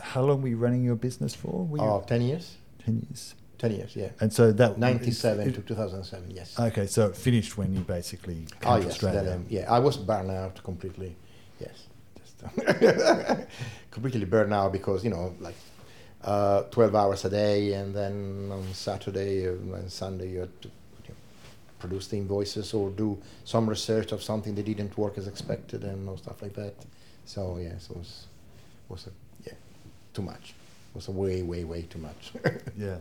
How 0.00 0.22
long 0.22 0.42
were 0.42 0.48
you 0.48 0.56
running 0.56 0.84
your 0.84 0.96
business 0.96 1.34
for? 1.34 1.64
Were 1.66 1.80
Oh, 1.80 2.04
10 2.06 2.22
years, 2.22 2.56
10 2.84 3.06
years. 3.08 3.34
10 3.58 3.70
years, 3.72 3.96
yeah. 3.96 4.08
And 4.20 4.32
so 4.32 4.52
that 4.52 4.78
97 4.78 5.48
it- 5.48 5.54
to 5.54 5.62
2007, 5.62 6.30
yes. 6.30 6.58
Okay, 6.58 6.86
so 6.86 7.06
it 7.06 7.16
finished 7.16 7.56
when 7.56 7.72
you 7.74 7.80
basically 7.80 8.46
came 8.60 8.72
oh 8.72 8.76
to 8.78 8.82
yes, 8.82 8.90
Australia. 8.92 9.22
then, 9.22 9.36
um, 9.38 9.46
yeah. 9.48 9.72
I 9.72 9.78
was 9.78 9.96
burned 9.96 10.30
out 10.30 10.62
completely. 10.64 11.14
Yes, 11.60 11.86
just 12.18 12.36
completely 13.92 14.24
burned 14.24 14.52
out 14.52 14.72
because 14.72 15.04
you 15.04 15.10
know 15.10 15.34
like 15.40 15.54
uh, 16.24 16.62
12 16.64 16.94
hours 16.94 17.24
a 17.24 17.30
day, 17.30 17.74
and 17.74 17.94
then 17.94 18.48
on 18.50 18.64
Saturday 18.74 19.46
uh, 19.46 19.52
and 19.52 19.90
Sunday 19.90 20.30
you 20.30 20.40
had 20.40 20.62
to 20.62 20.68
you 20.68 21.10
know, 21.10 21.14
produce 21.78 22.08
the 22.08 22.16
invoices 22.16 22.74
or 22.74 22.90
do 22.90 23.16
some 23.44 23.68
research 23.70 24.10
of 24.12 24.22
something 24.22 24.54
that 24.56 24.64
didn't 24.66 24.98
work 24.98 25.16
as 25.16 25.28
expected 25.28 25.84
and 25.84 26.18
stuff 26.18 26.42
like 26.42 26.54
that. 26.54 26.74
So 27.26 27.58
yes, 27.60 27.88
it 27.90 27.96
was 27.96 28.26
was 28.88 29.06
a, 29.06 29.10
yeah 29.46 29.54
too 30.12 30.22
much. 30.22 30.54
It 30.90 30.94
was 30.94 31.08
a 31.08 31.12
way 31.12 31.42
way 31.42 31.64
way 31.64 31.82
too 31.82 31.98
much. 31.98 32.32
yeah. 32.78 32.98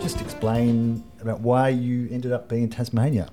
Just 0.00 0.20
explain 0.20 1.04
about 1.20 1.40
why 1.40 1.68
you 1.68 2.08
ended 2.10 2.32
up 2.32 2.48
being 2.48 2.64
in 2.64 2.70
Tasmania. 2.70 3.28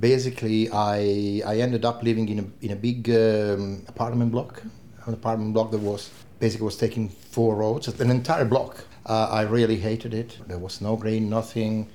basically 0.00 0.70
I 0.72 1.42
I 1.44 1.60
ended 1.60 1.84
up 1.84 2.02
living 2.02 2.28
in 2.28 2.38
a 2.38 2.46
in 2.64 2.70
a 2.72 2.76
big 2.76 3.10
um, 3.10 3.82
apartment 3.88 4.30
block, 4.32 4.62
an 5.06 5.14
apartment 5.14 5.52
block 5.54 5.70
that 5.72 5.80
was 5.80 6.10
basically 6.38 6.64
was 6.64 6.76
taking 6.76 7.08
four 7.08 7.56
roads, 7.56 7.88
an 7.88 8.10
entire 8.10 8.44
block. 8.44 8.87
Uh, 9.08 9.28
I 9.30 9.42
really 9.42 9.76
hated 9.76 10.12
it. 10.12 10.38
There 10.46 10.58
was 10.58 10.80
no 10.80 10.96
green, 10.96 11.30
nothing. 11.30 11.88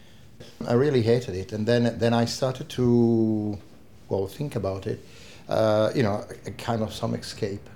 I 0.68 0.74
really 0.74 1.04
hated 1.04 1.36
it, 1.36 1.54
and 1.54 1.66
then 1.66 1.98
then 2.00 2.14
I 2.14 2.26
started 2.26 2.70
to 2.70 3.58
well 4.10 4.28
think 4.28 4.56
about 4.56 4.88
it. 4.88 5.00
Uh, 5.48 5.92
you 5.96 6.04
know, 6.04 6.26
a 6.46 6.52
kind 6.52 6.82
of 6.82 6.92
some 6.94 7.14
escape. 7.14 7.70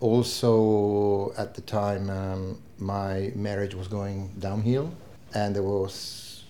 Also, 0.00 1.32
at 1.36 1.54
the 1.54 1.62
time, 1.62 2.10
um, 2.10 2.58
my 2.78 3.32
marriage 3.34 3.74
was 3.74 3.88
going 3.88 4.30
downhill, 4.38 4.92
and 5.34 5.54
there 5.56 5.62
was 5.62 6.44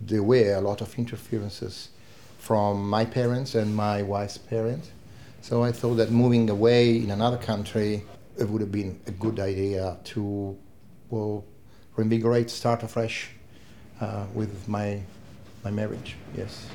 there 0.00 0.22
were 0.22 0.54
a 0.54 0.60
lot 0.60 0.80
of 0.80 0.98
interferences 0.98 1.90
from 2.38 2.88
my 2.88 3.04
parents 3.04 3.54
and 3.54 3.74
my 3.74 4.02
wife's 4.02 4.38
parents. 4.38 4.90
So 5.42 5.62
I 5.62 5.72
thought 5.72 5.94
that 5.94 6.10
moving 6.10 6.50
away 6.50 6.96
in 6.96 7.10
another 7.10 7.38
country 7.38 8.02
it 8.38 8.48
would 8.48 8.60
have 8.60 8.72
been 8.72 9.00
a 9.06 9.10
good 9.12 9.40
idea 9.40 9.96
to, 10.04 10.56
well, 11.10 11.44
reinvigorate, 11.96 12.50
start 12.50 12.82
afresh 12.82 13.30
uh, 14.00 14.26
with 14.34 14.68
my 14.68 15.00
my 15.64 15.70
marriage. 15.70 16.16
Yes. 16.36 16.68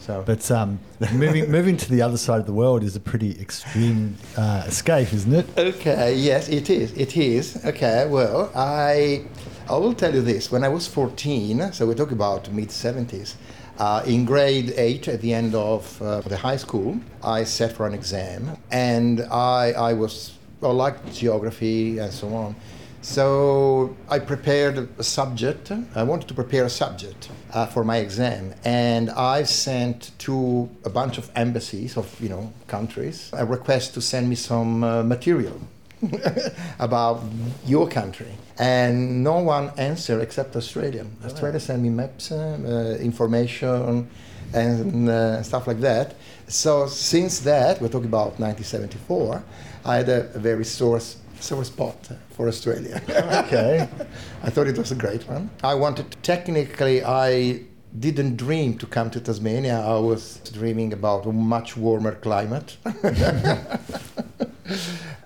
So. 0.00 0.22
But 0.26 0.50
um, 0.50 0.78
moving 1.12 1.50
moving 1.50 1.76
to 1.78 1.90
the 1.90 2.02
other 2.02 2.18
side 2.18 2.40
of 2.40 2.46
the 2.46 2.52
world 2.52 2.82
is 2.82 2.94
a 2.94 3.00
pretty 3.00 3.40
extreme 3.40 4.16
uh, 4.36 4.64
escape, 4.66 5.12
isn't 5.12 5.32
it? 5.32 5.46
Okay, 5.56 6.14
yes, 6.14 6.48
it 6.48 6.68
is. 6.68 6.92
It 6.92 7.16
is. 7.16 7.64
Okay, 7.64 8.06
well, 8.08 8.50
I 8.54 9.24
I 9.68 9.76
will 9.78 9.94
tell 9.94 10.14
you 10.14 10.20
this. 10.20 10.52
When 10.52 10.62
I 10.62 10.68
was 10.68 10.86
14, 10.86 11.72
so 11.72 11.86
we're 11.86 11.94
talking 11.94 12.18
about 12.18 12.50
mid 12.52 12.68
70s, 12.68 13.34
Uh, 13.76 14.02
in 14.06 14.24
grade 14.24 14.72
eight, 14.76 15.08
at 15.08 15.20
the 15.20 15.32
end 15.34 15.52
of 15.54 16.00
uh, 16.00 16.20
the 16.28 16.36
high 16.36 16.58
school, 16.58 16.96
I 17.22 17.44
sat 17.44 17.72
for 17.72 17.86
an 17.86 17.94
exam, 17.94 18.56
and 18.70 19.20
I, 19.32 19.72
I 19.90 19.92
was 19.94 20.34
I 20.62 20.68
liked 20.68 21.12
geography 21.12 21.98
and 21.98 22.12
so 22.12 22.28
on. 22.34 22.54
So 23.04 23.94
I 24.08 24.18
prepared 24.18 24.88
a 24.98 25.02
subject. 25.04 25.70
I 25.94 26.02
wanted 26.02 26.26
to 26.28 26.34
prepare 26.34 26.64
a 26.64 26.70
subject 26.70 27.28
uh, 27.52 27.66
for 27.66 27.84
my 27.84 27.98
exam, 27.98 28.54
and 28.64 29.10
I 29.10 29.42
sent 29.42 30.18
to 30.20 30.70
a 30.86 30.90
bunch 30.90 31.18
of 31.18 31.30
embassies 31.36 31.98
of 31.98 32.06
you 32.18 32.30
know 32.30 32.50
countries 32.66 33.30
a 33.34 33.44
request 33.44 33.92
to 33.94 34.00
send 34.00 34.30
me 34.30 34.36
some 34.36 34.82
uh, 34.82 35.02
material 35.02 35.60
about 36.78 37.22
your 37.66 37.86
country. 37.88 38.32
And 38.58 39.22
no 39.22 39.38
one 39.40 39.70
answered 39.76 40.22
except 40.22 40.56
Australia. 40.56 41.04
Australia 41.26 41.60
sent 41.60 41.82
me 41.82 41.90
maps, 41.90 42.32
uh, 42.32 42.96
information, 43.00 44.08
and 44.54 45.10
uh, 45.10 45.42
stuff 45.42 45.66
like 45.66 45.80
that. 45.80 46.14
So 46.48 46.86
since 46.86 47.40
that, 47.40 47.82
we're 47.82 47.88
talking 47.88 48.08
about 48.08 48.40
1974, 48.40 49.42
I 49.84 49.96
had 49.96 50.08
a, 50.08 50.38
very 50.38 50.64
sore, 50.64 51.00
sore 51.44 51.64
spot 51.64 52.08
for 52.30 52.48
Australia. 52.48 53.00
Okay. 53.44 53.88
I 54.42 54.50
thought 54.50 54.66
it 54.66 54.78
was 54.78 54.90
a 54.92 54.94
great 54.94 55.28
one. 55.28 55.50
I 55.62 55.74
wanted, 55.74 56.10
to, 56.10 56.18
technically, 56.18 57.04
I 57.04 57.60
didn't 57.98 58.36
dream 58.36 58.78
to 58.78 58.86
come 58.86 59.10
to 59.10 59.20
Tasmania. 59.20 59.78
I 59.80 59.98
was 59.98 60.40
dreaming 60.52 60.92
about 60.92 61.26
a 61.26 61.32
much 61.32 61.76
warmer 61.76 62.14
climate. 62.14 62.76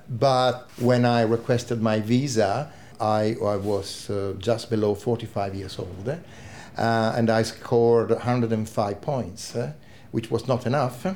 but 0.08 0.68
when 0.78 1.04
I 1.04 1.22
requested 1.22 1.80
my 1.80 2.00
visa, 2.00 2.70
I, 3.00 3.36
I 3.42 3.56
was 3.56 4.10
uh, 4.10 4.34
just 4.38 4.68
below 4.70 4.94
45 4.94 5.54
years 5.54 5.78
old, 5.78 6.08
uh, 6.08 7.14
and 7.16 7.30
I 7.30 7.42
scored 7.42 8.10
105 8.10 9.00
points. 9.00 9.54
Uh, 9.54 9.72
which 10.10 10.30
was 10.30 10.48
not 10.48 10.66
enough. 10.66 11.06
Uh, 11.06 11.14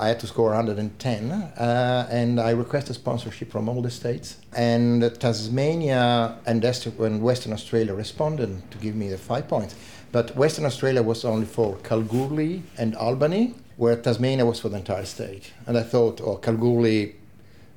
I 0.00 0.08
had 0.08 0.20
to 0.20 0.26
score 0.26 0.48
110, 0.50 1.30
uh, 1.30 2.08
and 2.10 2.40
I 2.40 2.50
requested 2.50 2.94
sponsorship 2.94 3.50
from 3.50 3.68
all 3.68 3.82
the 3.82 3.90
states. 3.90 4.36
And 4.56 5.02
Tasmania 5.20 6.38
and 6.46 7.22
Western 7.22 7.52
Australia 7.52 7.94
responded 7.94 8.70
to 8.70 8.78
give 8.78 8.94
me 8.94 9.08
the 9.08 9.18
five 9.18 9.48
points. 9.48 9.74
But 10.12 10.36
Western 10.36 10.66
Australia 10.66 11.02
was 11.02 11.24
only 11.24 11.46
for 11.46 11.76
Kalgoorlie 11.82 12.62
and 12.78 12.94
Albany, 12.96 13.54
where 13.76 13.96
Tasmania 13.96 14.44
was 14.44 14.60
for 14.60 14.68
the 14.68 14.76
entire 14.76 15.06
state. 15.06 15.52
And 15.66 15.76
I 15.78 15.82
thought, 15.82 16.20
oh, 16.20 16.36
Kalgoorlie 16.36 17.16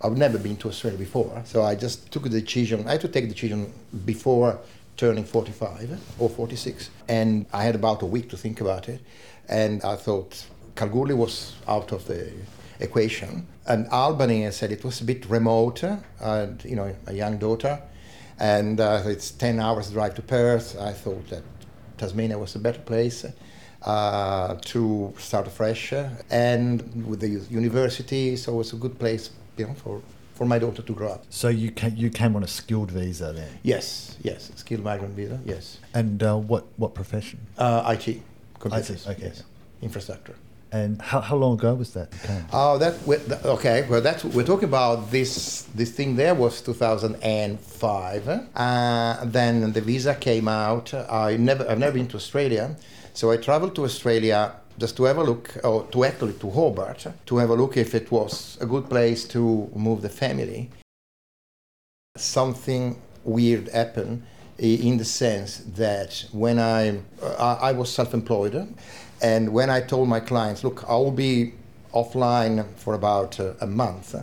I've 0.02 0.18
never 0.18 0.38
been 0.38 0.58
to 0.58 0.68
Australia 0.68 1.00
before, 1.00 1.42
so 1.46 1.64
I 1.64 1.74
just 1.74 2.12
took 2.12 2.24
the 2.24 2.42
decision. 2.42 2.86
I 2.88 2.92
had 2.92 3.02
to 3.02 3.08
take 3.08 3.28
the 3.28 3.34
decision 3.34 3.74
before 4.06 4.60
turning 4.98 5.24
45 5.24 6.00
or 6.20 6.30
46, 6.30 6.90
and 7.08 7.46
I 7.52 7.64
had 7.64 7.76
about 7.76 8.02
a 8.02 8.06
week 8.06 8.30
to 8.30 8.38
think 8.38 8.62
about 8.62 8.88
it. 8.88 9.02
And 9.50 9.84
I 9.84 9.96
thought 9.96 10.46
Kalgoorlie 10.76 11.14
was 11.14 11.56
out 11.68 11.92
of 11.92 12.06
the 12.08 12.32
equation, 12.80 13.48
and 13.68 13.88
Albany 13.90 14.46
I 14.46 14.50
said 14.50 14.72
it 14.72 14.84
was 14.84 15.02
a 15.02 15.06
bit 15.06 15.26
remote. 15.30 15.84
and 16.20 16.64
you 16.66 16.76
know, 16.76 16.96
a 17.08 17.14
young 17.14 17.38
daughter, 17.38 17.82
and 18.40 18.80
uh, 18.80 19.02
it's 19.06 19.32
10 19.32 19.60
hours 19.60 19.92
drive 19.92 20.16
to 20.16 20.22
Perth. 20.22 20.78
I 20.80 20.94
thought 20.94 21.28
that 21.30 21.44
Tasmania 21.98 22.38
was 22.38 22.56
a 22.56 22.60
better 22.60 22.82
place. 22.82 23.26
Uh, 23.82 24.56
to 24.62 25.14
start 25.20 25.46
afresh, 25.46 25.94
and 26.32 27.06
with 27.06 27.20
the 27.20 27.28
university, 27.54 28.36
so 28.36 28.60
it's 28.60 28.74
a 28.74 28.76
good 28.76 28.98
place 28.98 29.30
you 29.58 29.68
know, 29.68 29.74
for, 29.76 30.02
for 30.34 30.46
my 30.48 30.58
daughter 30.58 30.82
to 30.82 30.92
grow 30.92 31.10
up. 31.10 31.24
So 31.30 31.50
you 31.50 31.70
came, 31.70 31.96
you 31.96 32.10
came 32.10 32.36
on 32.36 32.42
a 32.42 32.48
skilled 32.48 32.90
visa 32.90 33.32
then? 33.32 33.60
Yes, 33.62 34.18
yes, 34.24 34.52
skilled 34.56 34.84
migrant 34.84 35.14
visa, 35.14 35.40
yes. 35.46 35.78
And 35.94 36.24
uh, 36.24 36.36
what, 36.36 36.66
what 36.78 36.96
profession? 36.96 37.46
Uh, 37.60 37.96
IT, 37.96 38.24
computers, 38.70 39.06
IT, 39.06 39.12
okay. 39.12 39.28
Yes. 39.28 39.44
infrastructure. 39.82 40.36
And 40.72 41.02
how, 41.02 41.22
how 41.22 41.36
long 41.38 41.54
ago 41.54 41.74
was 41.76 41.94
that? 41.94 42.10
Oh, 42.52 42.78
that 42.80 42.96
okay. 43.46 43.86
Well, 43.90 44.02
that's 44.02 44.26
we're 44.26 44.46
talking 44.46 44.68
about 44.68 45.12
this. 45.12 45.62
This 45.74 45.92
thing 45.92 46.16
there 46.16 46.36
was 46.36 46.62
2005. 46.62 48.28
Uh, 48.28 49.26
then 49.26 49.72
the 49.72 49.82
visa 49.82 50.16
came 50.16 50.48
out. 50.48 50.94
I 50.94 51.38
never, 51.38 51.70
I've 51.70 51.80
never 51.80 51.94
been 51.94 52.08
to 52.10 52.18
Australia, 52.18 52.76
so 53.14 53.32
I 53.32 53.38
traveled 53.38 53.76
to 53.76 53.86
Australia 53.86 54.54
just 54.78 54.98
to 54.98 55.04
have 55.06 55.18
a 55.18 55.24
look, 55.24 55.56
or 55.64 55.86
to 55.92 56.04
actually 56.04 56.34
to 56.34 56.50
Hobart, 56.50 57.08
to 57.26 57.38
have 57.38 57.50
a 57.52 57.56
look 57.56 57.78
if 57.78 57.96
it 57.96 58.12
was 58.12 58.58
a 58.60 58.66
good 58.66 58.90
place 58.90 59.24
to 59.30 59.70
move 59.76 60.02
the 60.02 60.10
family. 60.10 60.70
Something 62.18 63.00
weird 63.24 63.70
happened 63.70 64.24
in 64.58 64.98
the 64.98 65.06
sense 65.06 65.58
that 65.76 66.26
when 66.32 66.60
I, 66.60 67.00
I 67.40 67.72
was 67.74 67.94
self-employed, 67.94 68.74
and 69.22 69.54
when 69.54 69.70
I 69.70 69.82
told 69.82 70.08
my 70.08 70.20
clients, 70.20 70.64
look, 70.64 70.84
I 70.88 70.96
will 70.96 71.12
be 71.12 71.54
offline 71.94 72.66
for 72.76 72.94
about 72.94 73.40
a 73.40 73.68
month, 73.68 74.16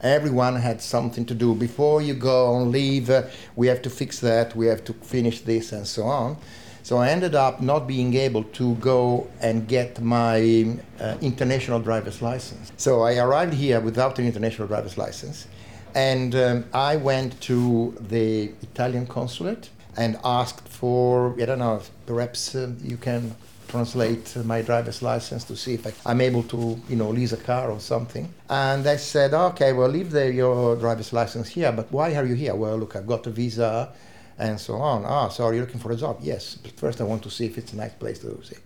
everyone 0.00 0.56
had 0.56 0.80
something 0.80 1.24
to 1.26 1.34
do. 1.34 1.54
Before 1.54 2.02
you 2.02 2.14
go 2.14 2.54
on 2.54 2.70
leave, 2.70 3.10
we 3.56 3.66
have 3.66 3.82
to 3.82 3.90
fix 3.90 4.20
that, 4.20 4.54
we 4.54 4.66
have 4.66 4.84
to 4.84 4.92
finish 4.92 5.40
this, 5.40 5.72
and 5.72 5.86
so 5.86 6.04
on. 6.04 6.36
So 6.82 6.98
I 6.98 7.08
ended 7.08 7.34
up 7.34 7.62
not 7.62 7.86
being 7.86 8.12
able 8.14 8.44
to 8.44 8.74
go 8.74 9.26
and 9.40 9.66
get 9.66 10.02
my 10.02 10.76
uh, 11.00 11.16
international 11.22 11.80
driver's 11.80 12.20
license. 12.20 12.72
So 12.76 13.00
I 13.00 13.16
arrived 13.16 13.54
here 13.54 13.80
without 13.80 14.18
an 14.18 14.26
international 14.26 14.68
driver's 14.68 14.98
license. 14.98 15.48
And 15.94 16.34
um, 16.34 16.64
I 16.74 16.96
went 16.96 17.40
to 17.42 17.96
the 18.08 18.52
Italian 18.62 19.06
consulate 19.06 19.70
and 19.96 20.18
asked 20.24 20.68
for, 20.68 21.34
I 21.40 21.46
don't 21.46 21.58
know, 21.58 21.80
perhaps 22.06 22.54
uh, 22.54 22.72
you 22.82 22.96
can 22.96 23.34
translate 23.68 24.36
my 24.44 24.62
driver's 24.62 25.02
license 25.02 25.44
to 25.44 25.56
see 25.56 25.74
if 25.74 26.06
I, 26.06 26.12
am 26.12 26.20
able 26.20 26.42
to, 26.44 26.80
you 26.88 26.96
know, 26.96 27.10
lease 27.10 27.32
a 27.32 27.36
car 27.36 27.70
or 27.70 27.80
something. 27.80 28.32
And 28.48 28.84
they 28.84 28.96
said, 28.96 29.34
okay, 29.34 29.72
well, 29.72 29.88
leave 29.88 30.10
the, 30.10 30.32
your 30.32 30.76
driver's 30.76 31.12
license 31.12 31.48
here, 31.48 31.72
but 31.72 31.90
why 31.90 32.14
are 32.14 32.24
you 32.24 32.34
here? 32.34 32.54
Well, 32.54 32.76
look, 32.76 32.94
I've 32.96 33.06
got 33.06 33.26
a 33.26 33.30
visa 33.30 33.92
and 34.38 34.60
so 34.60 34.74
on. 34.74 35.04
Ah, 35.04 35.28
so 35.28 35.44
are 35.44 35.54
you 35.54 35.60
looking 35.60 35.80
for 35.80 35.92
a 35.92 35.96
job? 35.96 36.18
Yes. 36.20 36.56
But 36.56 36.72
first, 36.72 37.00
I 37.00 37.04
want 37.04 37.22
to 37.24 37.30
see 37.30 37.46
if 37.46 37.58
it's 37.58 37.72
a 37.72 37.76
nice 37.76 37.94
place 37.94 38.18
to 38.20 38.40
see, 38.44 38.56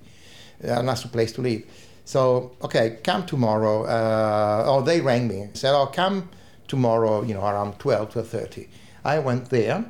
a 0.62 0.82
nice 0.82 1.04
place 1.04 1.32
to 1.32 1.42
live. 1.42 1.64
So, 2.04 2.56
okay, 2.62 2.98
come 3.04 3.26
tomorrow. 3.26 3.84
Uh, 3.84 4.64
oh, 4.66 4.80
they 4.80 5.00
rang 5.00 5.28
me. 5.28 5.48
Said, 5.52 5.74
oh, 5.74 5.86
come 5.86 6.28
tomorrow, 6.66 7.22
you 7.22 7.34
know, 7.34 7.44
around 7.44 7.78
12, 7.78 8.12
12.30. 8.12 8.68
I 9.04 9.18
went 9.18 9.50
there, 9.50 9.84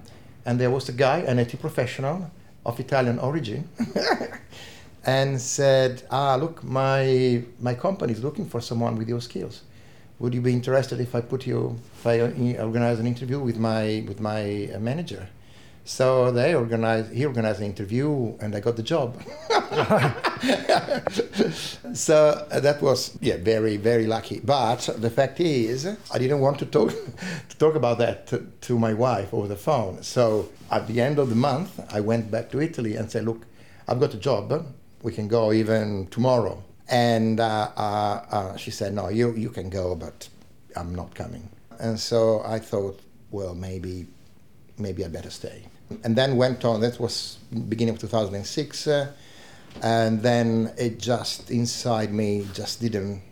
and 0.48 0.58
there 0.58 0.70
was 0.70 0.88
a 0.88 0.92
guy, 0.92 1.18
an 1.18 1.38
IT 1.38 1.61
professional 1.61 2.30
of 2.64 2.80
Italian 2.80 3.18
origin, 3.18 3.68
and 5.04 5.38
said, 5.38 6.02
ah, 6.11 6.37
look, 6.37 6.64
my, 6.64 7.42
my 7.61 7.74
company 7.74 8.14
is 8.14 8.24
looking 8.24 8.46
for 8.48 8.58
someone 8.62 8.96
with 8.96 9.11
your 9.11 9.20
skills. 9.20 9.64
Would 10.18 10.32
you 10.32 10.40
be 10.40 10.54
interested 10.54 11.00
if 11.00 11.14
I 11.14 11.20
put 11.20 11.46
you, 11.46 11.78
if 11.98 12.06
I 12.06 12.20
organize 12.62 12.98
an 12.98 13.06
interview 13.06 13.38
with 13.38 13.58
my, 13.58 14.02
with 14.08 14.20
my 14.20 14.70
manager? 14.80 15.28
So 15.88 16.31
they 16.31 16.55
organized, 16.55 17.14
he 17.14 17.24
organized 17.24 17.61
an 17.61 17.64
interview 17.64 18.37
and 18.40 18.55
I 18.55 18.61
got 18.61 18.77
the 18.77 18.83
job. 18.83 19.22
so 21.94 22.46
that 22.53 22.83
was, 22.83 23.16
yeah, 23.22 23.38
very, 23.38 23.79
very 23.79 24.07
lucky. 24.07 24.40
But 24.44 24.90
the 24.98 25.09
fact 25.09 25.40
is, 25.40 25.87
I 25.87 26.18
didn't 26.18 26.40
want 26.40 26.59
to 26.59 26.66
talk, 26.66 26.90
to 27.48 27.57
talk 27.57 27.74
about 27.74 27.96
that 27.98 28.27
to, 28.27 28.46
to 28.61 28.79
my 28.79 28.92
wife 28.92 29.33
over 29.33 29.48
the 29.48 29.57
phone. 29.57 30.03
So 30.03 30.51
at 30.70 30.87
the 30.88 31.01
end 31.01 31.18
of 31.18 31.31
the 31.31 31.35
month, 31.35 31.81
I 31.90 32.01
went 32.01 32.31
back 32.31 32.51
to 32.51 32.61
Italy 32.61 32.94
and 32.94 33.11
said, 33.11 33.24
look, 33.24 33.46
I've 33.88 33.98
got 33.98 34.12
a 34.12 34.18
job. 34.18 34.66
We 35.01 35.14
can 35.14 35.27
go 35.27 35.55
even 35.55 36.09
tomorrow. 36.09 36.62
And 36.90 37.40
uh, 37.40 37.70
uh, 37.74 38.27
uh, 38.31 38.57
she 38.59 38.70
said, 38.70 38.92
no, 38.92 39.09
you, 39.09 39.33
you 39.33 39.48
can 39.48 39.70
go, 39.70 39.94
but 39.94 40.29
I'm 40.77 40.94
not 40.94 41.14
coming. 41.14 41.48
And 41.81 41.98
so 41.98 42.42
I 42.44 42.59
thought, 42.59 43.01
well, 43.31 43.55
maybe, 43.55 44.07
maybe 44.77 45.03
I 45.03 45.09
better 45.09 45.31
stay 45.31 45.67
and 46.05 46.16
then 46.16 46.37
went 46.37 46.64
on. 46.64 46.81
That 46.81 46.98
was 47.01 47.38
beginning 47.68 47.94
of 47.94 48.01
2006, 48.01 48.87
uh, 48.87 49.12
and 49.83 50.22
then 50.22 50.72
it 50.77 50.98
just 50.98 51.51
inside 51.51 52.12
me 52.12 52.46
just 52.53 52.81
didn't 52.81 53.22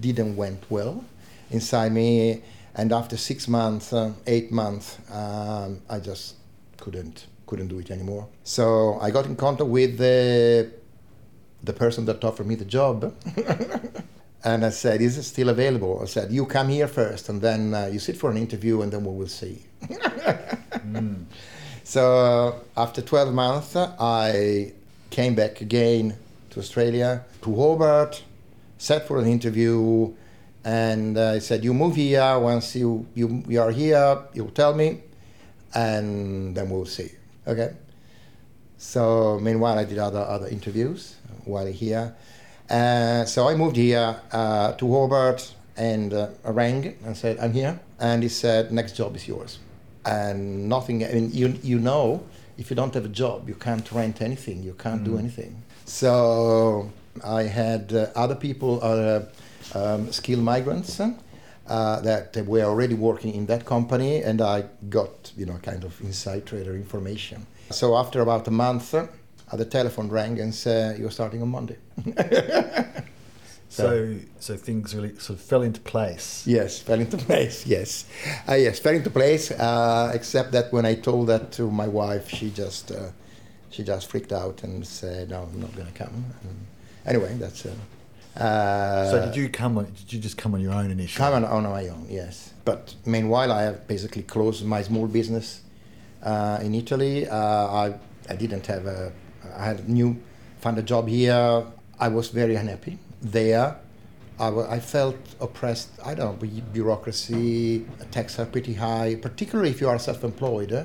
didn't 0.00 0.36
went 0.36 0.70
well 0.70 1.04
inside 1.50 1.92
me. 1.92 2.42
And 2.74 2.92
after 2.92 3.16
six 3.16 3.48
months, 3.48 3.92
uh, 3.92 4.12
eight 4.26 4.50
months, 4.50 4.98
um, 5.10 5.82
I 5.90 6.00
just 6.00 6.36
couldn't 6.78 7.26
couldn't 7.46 7.68
do 7.68 7.78
it 7.78 7.90
anymore. 7.90 8.28
So 8.44 8.98
I 9.00 9.10
got 9.10 9.26
in 9.26 9.36
contact 9.36 9.68
with 9.68 9.98
the 9.98 10.70
the 11.62 11.72
person 11.72 12.04
that 12.06 12.24
offered 12.24 12.46
me 12.46 12.54
the 12.54 12.64
job. 12.64 13.14
and 14.44 14.64
I 14.64 14.70
said, 14.70 15.00
"Is 15.00 15.18
it 15.18 15.24
still 15.24 15.50
available?" 15.50 16.00
I 16.02 16.06
said, 16.06 16.32
"You 16.32 16.46
come 16.46 16.68
here 16.68 16.88
first, 16.88 17.28
and 17.28 17.40
then 17.42 17.74
uh, 17.74 17.90
you 17.92 17.98
sit 17.98 18.16
for 18.16 18.30
an 18.30 18.36
interview, 18.36 18.80
and 18.82 18.90
then 18.92 19.04
we 19.04 19.12
will 19.12 19.28
see." 19.28 19.62
So 21.84 22.60
after 22.76 23.02
12 23.02 23.34
months, 23.34 23.76
I 23.76 24.72
came 25.10 25.34
back 25.34 25.60
again 25.60 26.16
to 26.50 26.60
Australia, 26.60 27.24
to 27.42 27.54
Hobart, 27.54 28.22
sat 28.78 29.06
for 29.06 29.18
an 29.18 29.26
interview, 29.26 30.12
and 30.64 31.18
I 31.18 31.40
said, 31.40 31.64
"You 31.64 31.74
move 31.74 31.96
here. 31.96 32.38
Once 32.38 32.76
you 32.76 33.06
you, 33.14 33.42
you 33.48 33.60
are 33.60 33.70
here, 33.70 34.18
you'll 34.32 34.54
tell 34.54 34.74
me, 34.74 35.00
and 35.74 36.54
then 36.54 36.70
we'll 36.70 36.86
see." 36.86 37.10
Okay. 37.46 37.72
So 38.78 39.38
meanwhile, 39.40 39.78
I 39.78 39.84
did 39.84 39.98
other 39.98 40.20
other 40.20 40.48
interviews 40.48 41.16
while 41.44 41.66
here. 41.66 42.14
Uh, 42.70 43.24
so 43.24 43.48
I 43.48 43.54
moved 43.54 43.76
here 43.76 44.16
uh, 44.32 44.72
to 44.74 44.86
Hobart 44.86 45.54
and 45.76 46.14
uh, 46.14 46.28
rang 46.44 46.96
and 47.04 47.16
said, 47.16 47.38
"I'm 47.38 47.52
here," 47.52 47.78
and 47.98 48.22
he 48.22 48.28
said, 48.28 48.72
"Next 48.72 48.96
job 48.96 49.16
is 49.16 49.26
yours." 49.26 49.58
And 50.04 50.68
nothing. 50.68 51.04
I 51.04 51.12
mean, 51.12 51.30
you 51.32 51.58
you 51.62 51.78
know, 51.78 52.22
if 52.58 52.70
you 52.70 52.76
don't 52.76 52.92
have 52.94 53.04
a 53.04 53.14
job, 53.22 53.48
you 53.48 53.54
can't 53.54 53.90
rent 53.92 54.20
anything, 54.20 54.62
you 54.62 54.74
can't 54.74 55.04
do 55.04 55.16
anything. 55.18 55.62
So 55.84 56.90
I 57.24 57.42
had 57.44 57.92
uh, 57.92 58.06
other 58.16 58.34
people, 58.34 58.80
uh, 58.82 59.22
um, 59.74 60.10
skilled 60.12 60.42
migrants. 60.42 61.00
Uh, 61.68 62.00
that 62.00 62.36
were 62.46 62.64
already 62.64 62.94
working 62.94 63.32
in 63.34 63.46
that 63.46 63.64
company, 63.64 64.20
and 64.20 64.42
I 64.42 64.64
got 64.88 65.32
you 65.36 65.46
know 65.46 65.58
kind 65.62 65.84
of 65.84 66.00
inside 66.00 66.44
trader 66.44 66.74
information. 66.74 67.46
So 67.70 67.96
after 67.96 68.20
about 68.20 68.48
a 68.48 68.50
month, 68.50 68.94
uh, 68.94 69.06
the 69.52 69.64
telephone 69.64 70.08
rang 70.08 70.40
and 70.40 70.52
said 70.52 70.98
you're 70.98 71.12
starting 71.12 71.40
on 71.40 71.50
Monday. 71.50 71.76
So, 73.72 74.16
so 74.38 74.56
things 74.58 74.94
really 74.94 75.14
sort 75.18 75.38
of 75.38 75.40
fell 75.40 75.62
into 75.62 75.80
place. 75.80 76.44
Yes, 76.46 76.78
fell 76.78 77.00
into 77.00 77.16
place. 77.16 77.66
Yes, 77.76 78.04
uh, 78.46 78.52
yes, 78.54 78.78
fell 78.78 78.94
into 78.94 79.08
place. 79.08 79.50
Uh, 79.50 80.12
except 80.14 80.52
that 80.52 80.70
when 80.74 80.84
I 80.84 80.94
told 80.94 81.28
that 81.28 81.52
to 81.52 81.70
my 81.70 81.88
wife, 81.88 82.28
she 82.28 82.50
just 82.50 82.92
uh, 82.92 83.08
she 83.70 83.82
just 83.82 84.10
freaked 84.10 84.30
out 84.32 84.62
and 84.62 84.86
said, 84.86 85.30
"No, 85.30 85.48
I'm 85.50 85.58
not 85.58 85.74
going 85.74 85.86
to 85.90 85.94
come." 85.94 86.12
And 86.42 86.66
anyway, 87.06 87.34
that's. 87.40 87.64
Uh, 87.64 87.72
uh, 88.36 89.10
So 89.10 89.24
did 89.24 89.36
you 89.36 89.48
come 89.48 89.78
on? 89.78 89.84
Did 89.84 90.12
you 90.12 90.20
just 90.20 90.36
come 90.36 90.52
on 90.52 90.60
your 90.60 90.74
own 90.74 90.90
initially? 90.90 91.16
Come 91.24 91.32
on, 91.32 91.44
on 91.44 91.62
my 91.62 91.88
own, 91.88 92.06
yes. 92.10 92.52
But 92.66 92.94
meanwhile, 93.06 93.50
I 93.50 93.62
have 93.62 93.86
basically 93.88 94.24
closed 94.24 94.66
my 94.66 94.82
small 94.82 95.06
business 95.06 95.62
uh, 96.22 96.58
in 96.60 96.74
Italy. 96.74 97.26
Uh, 97.26 97.36
I, 97.38 97.94
I 98.28 98.36
didn't 98.36 98.66
have 98.66 98.84
a, 98.84 99.12
I 99.56 99.64
had 99.64 99.80
a 99.80 99.90
new, 99.90 100.20
found 100.60 100.76
a 100.76 100.82
job 100.82 101.08
here. 101.08 101.64
I 101.98 102.08
was 102.08 102.28
very 102.28 102.56
unhappy 102.56 102.98
there. 103.22 103.76
I, 104.40 104.80
felt 104.80 105.16
oppressed. 105.40 105.90
I 106.04 106.14
don't 106.14 106.42
know, 106.42 106.48
bureaucracy, 106.72 107.86
taxes 108.10 108.40
are 108.40 108.46
pretty 108.46 108.74
high, 108.74 109.14
particularly 109.14 109.70
if 109.70 109.80
you 109.80 109.88
are 109.88 109.98
self-employed. 109.98 110.72
eh? 110.72 110.84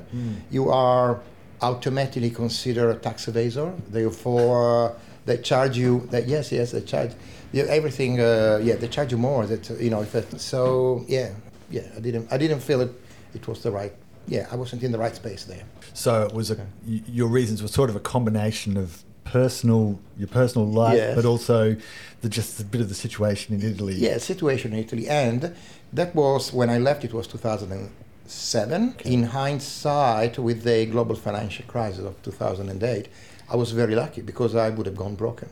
You 0.51 0.69
are 0.69 1.21
automatically 1.61 2.29
considered 2.29 2.89
a 2.91 2.95
tax 2.99 3.25
evasor. 3.25 3.73
Therefore, 3.89 4.95
they 5.25 5.37
charge 5.37 5.75
you. 5.77 6.07
That 6.11 6.27
yes, 6.27 6.51
yes, 6.51 6.71
they 6.71 6.81
charge 6.81 7.11
you 7.51 7.65
everything. 7.65 8.19
Uh, 8.19 8.59
yeah, 8.61 8.75
they 8.75 8.87
charge 8.87 9.11
you 9.11 9.17
more. 9.17 9.45
That 9.47 9.67
you 9.81 9.89
know. 9.89 10.05
So, 10.37 11.03
yeah, 11.07 11.31
yeah. 11.71 11.81
I 11.95 11.99
didn't. 11.99 12.31
I 12.31 12.37
didn't 12.37 12.59
feel 12.59 12.81
it. 12.81 12.91
It 13.33 13.47
was 13.47 13.63
the 13.63 13.71
right. 13.71 13.93
Yeah, 14.27 14.47
I 14.51 14.55
wasn't 14.55 14.83
in 14.83 14.91
the 14.91 14.97
right 14.99 15.15
space 15.15 15.45
there. 15.45 15.63
So 15.93 16.23
it 16.23 16.33
was 16.33 16.51
a 16.51 16.57
y- 16.85 17.01
your 17.07 17.27
reasons 17.27 17.61
were 17.61 17.67
sort 17.69 17.89
of 17.89 17.95
a 17.95 17.99
combination 18.01 18.77
of 18.77 19.03
personal 19.31 19.99
your 20.17 20.27
personal 20.27 20.67
life, 20.67 20.97
Yes. 20.97 21.15
but 21.15 21.25
also 21.25 21.75
the 22.21 22.29
just 22.29 22.59
a 22.59 22.63
bit 22.63 22.81
of 22.81 22.89
the 22.89 22.95
situation 22.95 23.55
in 23.55 23.61
Italy. 23.71 23.95
Yeah, 23.95 24.17
situation 24.17 24.73
in 24.73 24.79
Italy, 24.79 25.07
and 25.07 25.55
that 25.93 26.15
was 26.15 26.51
when 26.53 26.69
I 26.69 26.77
left. 26.79 27.03
It 27.03 27.13
was 27.13 27.27
2007. 27.27 28.95
In 29.05 29.23
hindsight, 29.23 30.37
with 30.39 30.63
the 30.63 30.85
global 30.85 31.15
financial 31.15 31.65
crisis 31.67 32.03
of 32.05 32.13
2008, 32.23 33.07
I 33.49 33.55
was 33.55 33.71
very 33.71 33.95
lucky 33.95 34.21
because 34.21 34.55
I 34.55 34.69
would 34.69 34.85
have 34.85 34.97
gone 34.97 35.15
broken. 35.15 35.49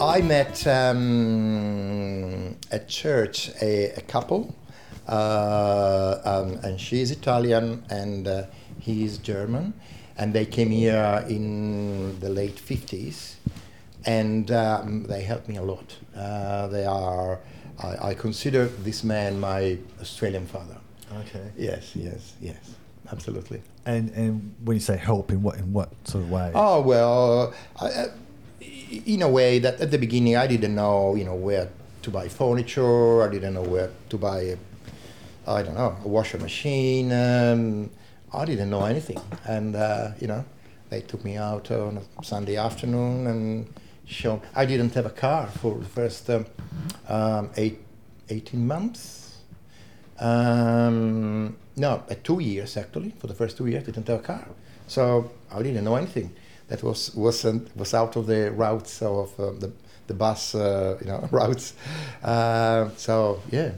I 0.00 0.20
met 0.22 0.66
um, 0.66 1.73
at 2.74 2.88
church 2.88 3.50
a, 3.62 3.90
a 3.96 4.00
couple, 4.02 4.54
uh, 5.08 6.18
um, 6.24 6.48
and 6.64 6.80
she's 6.80 7.10
Italian 7.10 7.84
and 7.88 8.26
uh, 8.26 8.44
he's 8.80 9.18
German, 9.18 9.72
and 10.18 10.32
they 10.34 10.44
came 10.46 10.70
here 10.70 11.24
in 11.28 12.18
the 12.20 12.28
late 12.28 12.56
50s, 12.56 13.34
and 14.06 14.50
um, 14.50 15.04
they 15.04 15.22
helped 15.22 15.48
me 15.48 15.56
a 15.56 15.62
lot. 15.62 15.96
Uh, 16.16 16.66
they 16.68 16.84
are, 16.84 17.38
I, 17.82 18.08
I 18.10 18.14
consider 18.14 18.66
this 18.66 19.04
man 19.04 19.38
my 19.40 19.78
Australian 20.00 20.46
father. 20.46 20.76
Okay. 21.20 21.46
Yes, 21.56 21.94
yes, 21.94 22.34
yes, 22.40 22.74
absolutely. 23.12 23.62
And 23.86 24.10
and 24.16 24.54
when 24.64 24.76
you 24.76 24.80
say 24.80 24.96
help, 24.96 25.30
in 25.30 25.42
what 25.42 25.56
in 25.58 25.72
what 25.72 25.90
sort 26.04 26.24
of 26.24 26.30
way? 26.30 26.50
Oh 26.54 26.80
well, 26.80 27.54
I, 27.80 27.86
I- 27.86 28.08
in 29.06 29.20
a 29.22 29.28
way 29.28 29.58
that 29.58 29.80
at 29.80 29.90
the 29.90 29.98
beginning 29.98 30.36
I 30.36 30.46
didn't 30.46 30.74
know, 30.74 31.14
you 31.16 31.24
know, 31.24 31.34
where 31.34 31.68
to 32.04 32.10
buy 32.10 32.28
furniture. 32.28 33.22
I 33.22 33.28
didn't 33.28 33.54
know 33.54 33.62
where 33.62 33.90
to 34.10 34.18
buy, 34.18 34.40
a, 34.40 34.56
I 35.46 35.62
don't 35.62 35.74
know, 35.74 35.96
a 36.04 36.08
washer 36.08 36.38
machine. 36.38 37.10
Um, 37.12 37.90
I 38.32 38.44
didn't 38.44 38.70
know 38.70 38.84
anything, 38.84 39.20
and 39.44 39.74
uh, 39.74 40.10
you 40.20 40.26
know, 40.26 40.44
they 40.90 41.00
took 41.00 41.24
me 41.24 41.36
out 41.36 41.70
on 41.70 41.98
a 41.98 42.24
Sunday 42.24 42.56
afternoon 42.56 43.26
and 43.26 43.72
showed. 44.06 44.42
I 44.54 44.66
didn't 44.66 44.92
have 44.94 45.06
a 45.06 45.16
car 45.26 45.46
for 45.46 45.78
the 45.78 45.86
first 45.86 46.28
um, 46.28 46.46
um, 47.08 47.50
eight, 47.56 47.78
18 48.28 48.66
months. 48.66 49.38
Um, 50.20 51.56
no, 51.76 52.02
two 52.22 52.40
years 52.40 52.76
actually. 52.76 53.14
For 53.18 53.26
the 53.28 53.34
first 53.34 53.56
two 53.56 53.66
years, 53.66 53.82
I 53.84 53.86
didn't 53.86 54.08
have 54.08 54.20
a 54.20 54.22
car, 54.22 54.46
so 54.88 55.30
I 55.50 55.62
didn't 55.62 55.84
know 55.84 55.96
anything. 55.96 56.34
That 56.68 56.82
was 56.82 57.14
wasn't 57.14 57.74
was 57.76 57.94
out 57.94 58.16
of 58.16 58.26
the 58.26 58.50
routes 58.50 59.00
of 59.00 59.38
uh, 59.40 59.52
the 59.52 59.72
the 60.06 60.14
bus, 60.14 60.54
uh, 60.54 60.98
you 61.00 61.06
know, 61.06 61.28
routes. 61.30 61.74
Uh, 62.22 62.90
so 62.96 63.42
yeah, 63.50 63.72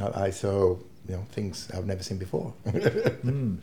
I, 0.00 0.24
I 0.26 0.30
saw 0.30 0.76
you 1.08 1.16
know 1.16 1.24
things 1.32 1.68
I've 1.74 1.86
never 1.86 2.02
seen 2.02 2.18
before. 2.18 2.52
Mm. 3.20 3.58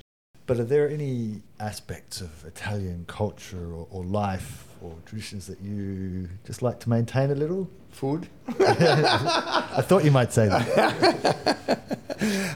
But 0.46 0.60
are 0.62 0.63
there 0.63 0.89
any 0.89 1.41
aspects 1.60 2.22
of 2.22 2.46
Italian 2.46 3.04
culture 3.06 3.74
or, 3.74 3.86
or 3.91 4.06
life 4.06 4.63
or 4.82 4.96
traditions 5.06 5.46
that 5.48 5.60
you 5.60 6.30
just 6.46 6.62
like 6.62 6.80
to 6.82 6.89
maintain 6.89 7.32
a 7.32 7.36
little? 7.36 7.70
Food. 7.91 8.30
I 8.48 9.82
thought 9.82 10.06
you 10.06 10.12
might 10.12 10.32
say 10.32 10.48
that. 10.48 10.67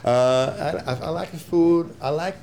uh, 0.06 0.82
I, 0.86 0.94
I 1.06 1.08
like 1.10 1.32
the 1.32 1.38
food. 1.38 1.94
I 2.00 2.08
like 2.08 2.36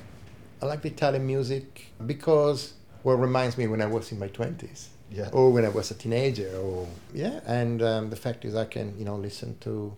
I 0.62 0.66
like 0.66 0.82
the 0.82 0.88
Italian 0.88 1.26
music 1.26 1.86
because 2.06 2.74
well, 3.02 3.16
it 3.16 3.20
reminds 3.20 3.56
me 3.56 3.66
when 3.66 3.80
I 3.82 3.86
was 3.86 4.12
in 4.12 4.18
my 4.18 4.28
twenties. 4.28 4.90
Yeah. 5.10 5.28
Or 5.32 5.50
when 5.50 5.64
I 5.64 5.68
was 5.68 5.90
a 5.90 5.94
teenager. 5.94 6.50
Or 6.56 6.86
yeah. 7.12 7.40
And 7.46 7.82
um, 7.82 8.10
the 8.10 8.16
fact 8.16 8.44
is, 8.44 8.54
I 8.54 8.64
can 8.64 8.96
you 8.98 9.04
know 9.04 9.16
listen 9.16 9.56
to 9.60 9.96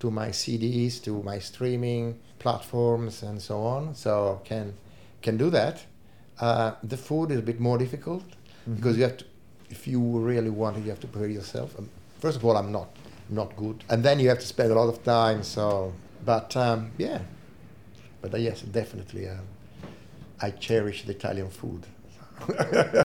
to 0.00 0.10
my 0.10 0.28
CDs, 0.28 1.02
to 1.04 1.22
my 1.22 1.38
streaming 1.38 2.18
platforms, 2.38 3.22
and 3.22 3.40
so 3.40 3.62
on. 3.62 3.94
So 3.94 4.40
can 4.44 4.74
can 5.22 5.36
do 5.36 5.50
that. 5.50 5.84
Uh, 6.40 6.72
the 6.82 6.96
food 6.96 7.30
is 7.30 7.38
a 7.38 7.42
bit 7.42 7.60
more 7.60 7.78
difficult 7.78 8.24
because 8.74 8.96
you 8.96 9.04
have 9.04 9.16
to. 9.18 9.24
If 9.70 9.88
you 9.88 10.00
really 10.00 10.50
want 10.50 10.76
it, 10.76 10.84
you 10.84 10.90
have 10.90 11.00
to 11.00 11.06
prepare 11.06 11.28
yourself. 11.28 11.76
Um, 11.78 11.88
first 12.20 12.36
of 12.36 12.44
all, 12.44 12.56
I'm 12.56 12.70
not 12.70 12.88
not 13.30 13.56
good, 13.56 13.82
and 13.88 14.04
then 14.04 14.20
you 14.20 14.28
have 14.28 14.38
to 14.38 14.46
spend 14.46 14.70
a 14.70 14.74
lot 14.74 14.88
of 14.88 15.02
time. 15.02 15.42
So, 15.42 15.92
but 16.24 16.56
um, 16.56 16.92
yeah, 16.98 17.20
but 18.20 18.34
uh, 18.34 18.36
yes, 18.38 18.62
definitely, 18.62 19.28
um, 19.28 19.46
I 20.40 20.50
cherish 20.50 21.04
the 21.04 21.12
Italian 21.12 21.50
food. 21.50 21.86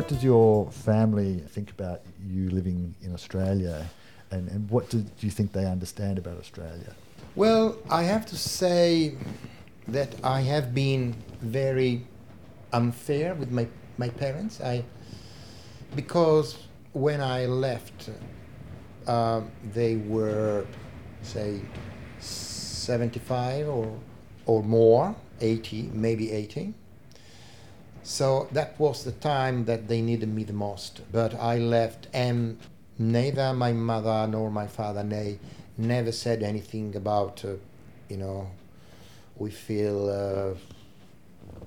What 0.00 0.08
does 0.08 0.24
your 0.24 0.70
family 0.70 1.40
think 1.50 1.72
about 1.72 2.00
you 2.26 2.48
living 2.48 2.94
in 3.02 3.12
Australia? 3.12 3.84
And, 4.30 4.48
and 4.48 4.70
what 4.70 4.88
do, 4.88 5.00
do 5.02 5.26
you 5.26 5.30
think 5.30 5.52
they 5.52 5.66
understand 5.66 6.16
about 6.16 6.38
Australia? 6.38 6.94
Well, 7.36 7.76
I 7.90 8.04
have 8.04 8.24
to 8.32 8.36
say 8.38 9.18
that 9.88 10.14
I 10.24 10.40
have 10.40 10.74
been 10.74 11.16
very 11.42 12.06
unfair 12.72 13.34
with 13.34 13.50
my, 13.50 13.68
my 13.98 14.08
parents. 14.08 14.62
I 14.62 14.84
because 15.94 16.56
when 16.94 17.20
I 17.20 17.44
left, 17.44 18.08
uh, 19.06 19.42
they 19.74 19.96
were 19.96 20.64
say 21.20 21.60
seventy 22.20 23.20
five 23.20 23.68
or 23.68 23.94
or 24.46 24.62
more, 24.62 25.14
eighty, 25.42 25.90
maybe 25.92 26.32
eighty. 26.32 26.72
So 28.02 28.48
that 28.52 28.78
was 28.78 29.04
the 29.04 29.12
time 29.12 29.64
that 29.66 29.88
they 29.88 30.00
needed 30.00 30.28
me 30.28 30.44
the 30.44 30.52
most. 30.52 31.00
But 31.12 31.34
I 31.34 31.58
left, 31.58 32.08
and 32.12 32.58
neither 32.98 33.52
my 33.52 33.72
mother 33.72 34.26
nor 34.26 34.50
my 34.50 34.66
father, 34.66 35.02
they 35.02 35.38
never 35.76 36.12
said 36.12 36.42
anything 36.42 36.96
about, 36.96 37.44
uh, 37.44 37.54
you 38.08 38.16
know, 38.16 38.50
we 39.36 39.50
feel 39.50 40.08
uh, 40.08 40.58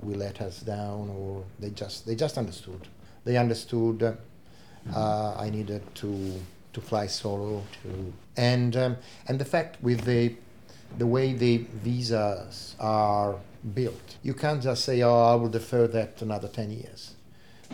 we 0.01 0.15
let 0.15 0.41
us 0.41 0.59
down, 0.59 1.09
or 1.09 1.43
they 1.59 1.69
just 1.69 2.05
they 2.05 2.15
just 2.15 2.37
understood. 2.37 2.87
They 3.25 3.37
understood 3.37 4.03
uh, 4.03 4.13
uh, 4.95 5.35
I 5.37 5.49
needed 5.49 5.81
to 5.95 6.39
to 6.73 6.81
fly 6.81 7.07
solo, 7.07 7.63
to 7.83 8.13
and 8.37 8.75
um, 8.75 8.97
and 9.27 9.39
the 9.39 9.45
fact 9.45 9.81
with 9.81 10.01
the 10.01 10.35
the 10.97 11.05
way 11.07 11.33
the 11.33 11.57
visas 11.83 12.75
are 12.79 13.35
built. 13.73 14.15
You 14.23 14.33
can't 14.33 14.61
just 14.61 14.83
say, 14.85 15.01
oh, 15.01 15.23
I 15.31 15.35
will 15.35 15.49
defer 15.49 15.87
that 15.87 16.21
another 16.21 16.47
10 16.47 16.71
years 16.71 17.13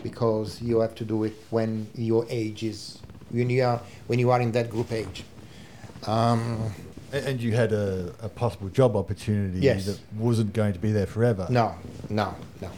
because 0.02 0.62
you 0.62 0.80
have 0.80 0.94
to 0.96 1.04
do 1.04 1.24
it 1.24 1.34
when 1.50 1.86
your 1.94 2.24
age 2.30 2.62
is, 2.62 2.98
when 3.30 3.50
you 3.50 3.62
are, 3.64 3.80
when 4.06 4.18
you 4.18 4.30
are 4.30 4.40
in 4.40 4.52
that 4.52 4.70
group 4.70 4.92
age. 4.92 5.24
Um, 6.06 6.72
And 7.12 7.40
you 7.42 7.52
had 7.56 7.72
a, 7.72 8.14
a 8.22 8.28
possible 8.28 8.68
job 8.68 8.94
opportunity 8.96 9.58
Yes. 9.60 9.86
that 9.86 9.98
wasn't 10.16 10.52
going 10.52 10.72
to 10.72 10.78
be 10.78 10.92
there 10.92 11.06
forever. 11.06 11.46
no, 11.50 11.74
no, 12.08 12.34
no. 12.60 12.70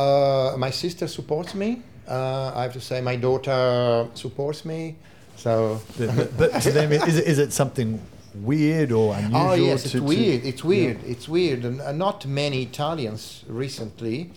Uh, 0.00 0.56
my 0.56 0.70
sister 0.70 1.06
supports 1.06 1.54
me. 1.54 1.82
Uh, 2.08 2.50
I 2.54 2.62
have 2.62 2.72
to 2.72 2.80
say, 2.80 3.00
my 3.00 3.16
daughter 3.16 4.08
supports 4.14 4.64
me. 4.64 4.96
So 5.36 5.80
But, 5.98 6.16
but, 6.16 6.36
but 6.38 6.62
to 6.62 6.70
them, 6.72 6.92
is 6.92 7.16
it, 7.18 7.26
is 7.26 7.38
it 7.38 7.52
something 7.52 8.00
weird 8.34 8.92
or 8.92 9.14
unusual? 9.14 9.40
Oh 9.40 9.54
yes, 9.54 9.84
it's 9.86 9.94
weird. 9.94 10.44
It's 10.44 10.64
weird. 10.64 10.98
It's 11.04 11.28
weird, 11.28 11.64
and 11.64 11.80
uh, 11.80 11.92
not 11.92 12.26
many 12.26 12.62
Italians 12.62 13.44
recently 13.48 14.30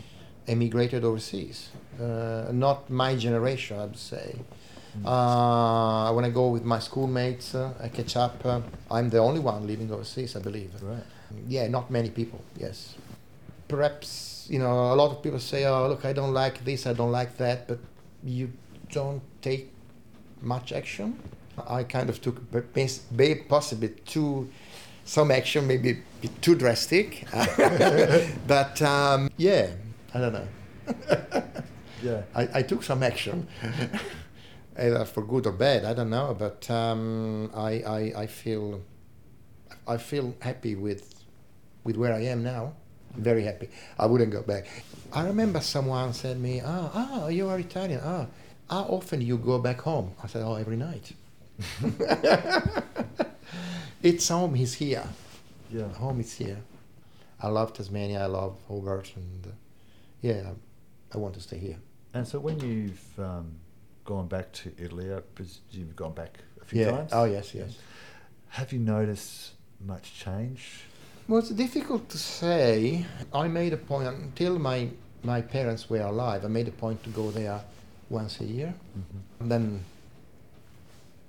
emigrated 0.48 1.04
overseas. 1.04 1.70
Uh, 2.00 2.45
not 2.52 2.89
my 2.89 3.16
generation, 3.16 3.80
I 3.80 3.86
would 3.86 3.98
say. 3.98 4.36
Uh, 5.06 6.12
when 6.14 6.26
I 6.26 6.30
go 6.30 6.48
with 6.50 6.64
my 6.64 6.80
schoolmates, 6.80 7.54
uh, 7.54 7.74
I 7.80 7.89
catch 7.89 8.16
up. 8.16 8.43
Uh, 8.43 8.62
I'm 8.89 9.10
the 9.10 9.20
only 9.20 9.39
one 9.39 9.68
living 9.68 9.91
overseas, 9.91 10.36
I 10.36 10.39
believe. 10.39 10.72
Right. 10.82 11.04
Yeah, 11.48 11.68
not 11.68 11.91
many 11.91 12.10
people. 12.10 12.41
Yes, 12.58 12.95
perhaps 13.68 14.48
you 14.50 14.60
know 14.60 14.93
a 14.93 14.95
lot 14.95 15.12
of 15.12 15.22
people 15.22 15.39
say, 15.39 15.66
"Oh, 15.66 15.88
look, 15.89 16.06
I 16.06 16.14
don't 16.14 16.34
like 16.34 16.64
this, 16.66 16.88
I 16.88 16.93
don't 16.93 17.12
like 17.12 17.38
that," 17.38 17.68
but 17.68 17.80
you 18.24 18.52
don't 18.91 19.22
take 19.41 19.72
much 20.41 20.72
action. 20.72 21.20
I 21.68 21.84
kind 21.84 22.10
of 22.10 22.22
took 22.22 22.51
b- 22.51 22.60
bas- 22.74 22.99
ba- 23.12 23.43
possibly 23.47 23.89
too 24.05 24.49
some 25.05 25.32
action, 25.32 25.66
maybe 25.68 25.89
a 25.91 25.97
bit 26.22 26.41
too 26.41 26.55
drastic, 26.55 27.26
but 28.47 28.82
um, 28.82 29.30
yeah, 29.38 29.68
I 30.14 30.20
don't 30.20 30.34
know. 30.34 30.47
Yeah. 32.03 32.22
I, 32.36 32.60
I 32.60 32.62
took 32.62 32.84
some 32.84 33.01
action, 33.01 33.47
either 34.78 35.03
for 35.05 35.24
good 35.24 35.47
or 35.47 35.51
bad. 35.51 35.84
I 35.84 35.93
don't 35.95 36.12
know, 36.12 36.36
but 36.38 36.70
um, 36.70 37.49
I, 37.55 37.72
I 37.82 38.14
I 38.24 38.28
feel 38.28 38.82
I 39.88 39.97
feel 39.97 40.36
happy 40.39 40.76
with 40.76 41.24
with 41.84 41.97
where 41.97 42.14
I 42.14 42.22
am 42.26 42.43
now. 42.43 42.74
Very 43.16 43.43
happy. 43.43 43.70
I 43.97 44.05
wouldn't 44.05 44.32
go 44.32 44.43
back. 44.43 44.68
I 45.12 45.26
remember 45.26 45.60
someone 45.60 46.14
said 46.14 46.36
to 46.36 46.39
me, 46.39 46.62
"Ah, 46.64 46.91
ah, 46.93 47.28
you 47.30 47.49
are 47.49 47.58
Italian. 47.60 47.99
Ah, 48.03 48.28
how 48.70 48.84
often 48.84 49.20
you 49.22 49.38
go 49.38 49.58
back 49.58 49.82
home?" 49.82 50.12
I 50.24 50.28
said, 50.28 50.43
"Oh, 50.43 50.53
every 50.55 50.78
night." 50.78 51.14
it's 54.03 54.28
home. 54.28 54.55
He's 54.55 54.74
here. 54.76 55.03
Yeah. 55.72 55.88
Home 55.93 56.20
is 56.20 56.34
here. 56.34 56.58
I 57.41 57.47
love 57.49 57.74
Tasmania. 57.74 58.24
I 58.24 58.28
love 58.28 58.58
Hobart, 58.68 59.12
and 59.16 59.47
uh, 59.47 59.49
yeah, 60.22 60.51
I 61.14 61.18
want 61.18 61.34
to 61.36 61.41
stay 61.41 61.58
here. 61.58 61.78
And 62.14 62.28
so 62.28 62.39
when 62.39 62.60
you've 62.60 63.20
um, 63.20 63.51
gone 64.05 64.28
back 64.28 64.51
to 64.53 64.72
Italy, 64.78 65.14
I 65.14 65.20
presume 65.20 65.62
you've 65.72 65.95
gone 65.95 66.14
back 66.14 66.39
a 66.62 66.66
few 66.66 66.82
Yeah. 66.82 66.91
times. 66.91 67.12
Oh 67.14 67.26
yes, 67.26 67.53
yes. 67.53 67.78
Have 68.49 68.74
you 68.74 68.80
noticed 68.80 69.51
much 69.86 70.14
change? 70.20 70.84
Well, 71.28 71.39
it's 71.39 71.49
difficult 71.49 72.10
to 72.10 72.18
say. 72.18 73.05
I 73.34 73.47
made 73.47 73.74
a 73.74 73.78
point 73.78 74.08
until 74.08 74.58
my 74.58 74.89
my 75.24 75.41
parents 75.41 75.89
were 75.89 76.01
alive. 76.01 76.45
I 76.45 76.47
made 76.47 76.68
a 76.68 76.72
point 76.72 77.03
to 77.03 77.10
go 77.10 77.30
there 77.32 77.60
once 78.10 78.39
a 78.39 78.45
year. 78.45 78.74
Mm-hmm. 78.97 79.41
And 79.41 79.51
then 79.51 79.84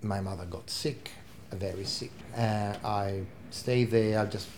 my 0.03 0.21
mother 0.21 0.45
got 0.45 0.71
sick, 0.71 1.11
very 1.53 1.85
sick. 1.85 2.13
Uh, 2.37 2.75
I 2.85 3.23
stayed 3.51 3.91
there. 3.91 4.21
I 4.21 4.27
just 4.27 4.49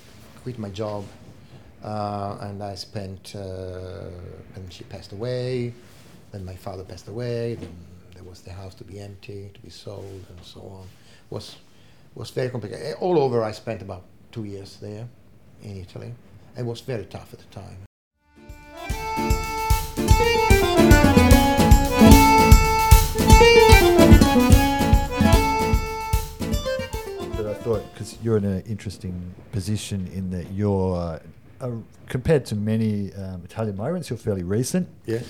quit 0.42 0.58
my 0.58 0.70
job, 0.70 1.04
uh, 1.82 2.38
and 2.40 2.62
I 2.62 2.74
spent. 2.74 3.34
Uh, 3.34 4.08
and 4.54 4.72
she 4.72 4.84
passed 4.84 5.12
away. 5.12 5.72
Then 6.32 6.44
my 6.44 6.56
father 6.56 6.84
passed 6.84 7.08
away. 7.08 7.54
Then 7.54 7.72
there 8.14 8.24
was 8.24 8.40
the 8.42 8.52
house 8.52 8.74
to 8.76 8.84
be 8.84 9.00
empty, 9.00 9.50
to 9.52 9.60
be 9.60 9.70
sold, 9.70 10.24
and 10.28 10.44
so 10.44 10.60
on. 10.60 10.86
was 11.30 11.56
was 12.14 12.30
very 12.30 12.50
complicated. 12.50 12.96
All 13.00 13.18
over, 13.18 13.42
I 13.42 13.52
spent 13.52 13.82
about 13.82 14.04
two 14.32 14.44
years 14.44 14.76
there 14.80 15.08
in 15.62 15.80
Italy. 15.80 16.12
It 16.56 16.64
was 16.64 16.80
very 16.80 17.04
tough 17.04 17.32
at 17.32 17.38
the 17.38 17.46
time. 17.46 17.89
Thought 27.70 27.92
because 27.92 28.18
you're 28.22 28.36
in 28.36 28.44
an 28.44 28.62
interesting 28.62 29.34
position 29.52 30.08
in 30.12 30.30
that 30.30 30.50
you're, 30.52 30.96
uh, 30.96 31.18
uh, 31.60 31.70
compared 32.08 32.44
to 32.46 32.56
many 32.56 33.12
um, 33.14 33.42
Italian 33.44 33.76
migrants, 33.76 34.10
you're 34.10 34.18
fairly 34.18 34.42
recent. 34.42 34.88
Yes. 35.06 35.24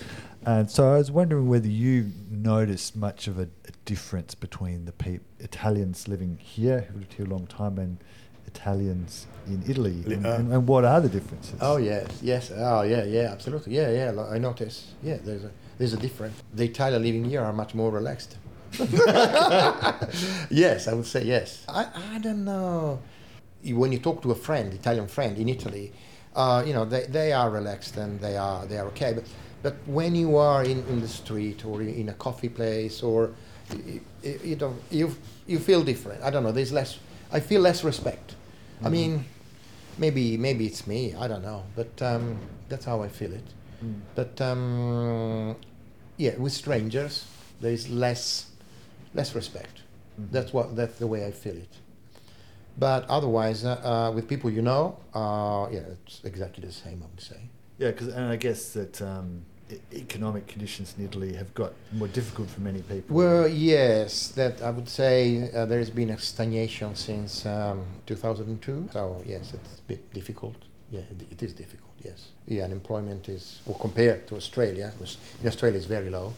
And 0.46 0.70
so 0.70 0.94
I 0.94 0.96
was 0.96 1.10
wondering 1.10 1.48
whether 1.48 1.68
you 1.68 2.12
noticed 2.30 2.96
much 2.96 3.26
of 3.26 3.38
a, 3.38 3.42
a 3.42 3.72
difference 3.84 4.34
between 4.34 4.86
the 4.86 4.92
pe- 4.92 5.20
Italians 5.38 6.08
living 6.08 6.38
here, 6.40 6.80
who've 6.80 7.00
lived 7.00 7.12
here 7.12 7.26
a 7.26 7.28
long 7.28 7.46
time, 7.46 7.78
and 7.78 7.98
Italians 8.46 9.26
in 9.46 9.62
Italy. 9.68 10.02
And, 10.06 10.24
uh, 10.24 10.36
and, 10.36 10.52
and 10.52 10.66
what 10.66 10.86
are 10.86 11.00
the 11.00 11.10
differences? 11.10 11.56
Oh 11.60 11.76
yes, 11.76 12.06
yes. 12.22 12.50
Oh 12.56 12.82
yeah, 12.82 13.04
yeah. 13.04 13.28
Absolutely. 13.32 13.74
Yeah, 13.76 13.90
yeah. 13.90 14.24
I 14.30 14.38
notice. 14.38 14.94
Yeah, 15.02 15.18
there's 15.22 15.44
a 15.44 15.50
there's 15.76 15.92
a 15.92 15.98
difference. 15.98 16.42
The 16.54 16.64
Italian 16.64 17.02
living 17.02 17.24
here 17.24 17.42
are 17.42 17.52
much 17.52 17.74
more 17.74 17.90
relaxed. 17.90 18.38
yes, 20.50 20.88
I 20.88 20.92
would 20.94 21.06
say 21.06 21.24
yes. 21.24 21.64
I, 21.68 21.86
I 22.14 22.18
don't 22.18 22.44
know. 22.44 23.00
When 23.64 23.92
you 23.92 23.98
talk 23.98 24.22
to 24.22 24.30
a 24.30 24.34
friend, 24.34 24.72
Italian 24.72 25.06
friend 25.08 25.36
in 25.36 25.48
Italy, 25.48 25.92
uh, 26.34 26.62
you 26.66 26.72
know 26.72 26.84
they, 26.84 27.06
they 27.06 27.32
are 27.32 27.50
relaxed 27.50 27.96
and 27.96 28.20
they 28.20 28.36
are 28.36 28.64
they 28.66 28.78
are 28.78 28.86
okay. 28.88 29.12
But 29.14 29.24
but 29.62 29.76
when 29.86 30.14
you 30.14 30.36
are 30.36 30.64
in, 30.64 30.78
in 30.88 31.00
the 31.00 31.08
street 31.08 31.64
or 31.64 31.82
in 31.82 32.08
a 32.08 32.14
coffee 32.14 32.48
place 32.48 33.02
or 33.02 33.30
you, 33.86 34.00
you 34.44 34.56
don't 34.56 34.80
you 34.90 35.14
you 35.46 35.58
feel 35.58 35.82
different. 35.82 36.22
I 36.22 36.30
don't 36.30 36.42
know. 36.42 36.52
There's 36.52 36.72
less. 36.72 36.98
I 37.32 37.40
feel 37.40 37.60
less 37.60 37.84
respect. 37.84 38.34
I 38.82 38.88
Mhm. 38.88 38.92
mean, 38.92 39.24
maybe 39.98 40.36
maybe 40.38 40.66
it's 40.66 40.86
me. 40.86 41.14
I 41.14 41.28
don't 41.28 41.42
know. 41.42 41.64
But 41.76 42.00
um, 42.02 42.38
that's 42.68 42.84
how 42.86 43.02
I 43.02 43.08
feel 43.08 43.32
it. 43.32 43.44
Mm. 43.84 44.00
But 44.14 44.40
um, 44.40 45.56
yeah, 46.16 46.36
with 46.38 46.52
strangers, 46.52 47.26
there 47.60 47.72
is 47.72 47.88
less 47.90 48.46
less 49.14 49.34
respect. 49.34 49.82
Mhm. 50.20 50.30
That's 50.32 50.52
what 50.52 50.76
that's 50.76 50.98
the 50.98 51.06
way 51.06 51.26
I 51.26 51.32
feel 51.32 51.56
it. 51.56 51.74
But 52.78 53.08
otherwise, 53.08 53.64
uh, 53.64 53.80
uh, 53.84 54.12
with 54.14 54.28
people 54.28 54.50
you 54.50 54.62
know, 54.62 54.96
uh, 55.14 55.68
yeah, 55.70 55.80
it's 56.06 56.20
exactly 56.24 56.64
the 56.66 56.72
same. 56.72 57.02
I 57.02 57.06
would 57.06 57.20
say. 57.20 57.40
Yeah, 57.78 57.90
because 57.90 58.08
and 58.08 58.26
I 58.26 58.36
guess 58.36 58.72
that 58.72 59.00
um, 59.02 59.42
economic 59.92 60.46
conditions 60.46 60.94
in 60.98 61.04
Italy 61.04 61.34
have 61.34 61.52
got 61.54 61.72
more 61.92 62.08
difficult 62.08 62.48
for 62.48 62.60
many 62.60 62.82
people. 62.82 63.16
Well, 63.16 63.48
yes, 63.48 64.28
that 64.28 64.62
I 64.62 64.70
would 64.70 64.88
say 64.88 65.50
uh, 65.52 65.66
there 65.66 65.78
has 65.78 65.90
been 65.90 66.10
a 66.10 66.18
stagnation 66.18 66.94
since 66.94 67.46
um, 67.46 67.84
2002. 68.06 68.88
So 68.92 69.22
yes, 69.26 69.52
it's 69.54 69.78
a 69.78 69.82
bit 69.88 70.12
difficult. 70.12 70.56
Yeah, 70.90 71.02
it, 71.30 71.42
is 71.42 71.52
difficult. 71.52 71.90
Yes, 72.02 72.28
yeah, 72.46 72.64
unemployment 72.64 73.28
is, 73.28 73.60
well, 73.64 73.78
compared 73.78 74.26
to 74.28 74.36
Australia, 74.36 74.92
in 75.40 75.46
Australia 75.48 75.78
is 75.78 75.86
very 75.86 76.10
low. 76.10 76.32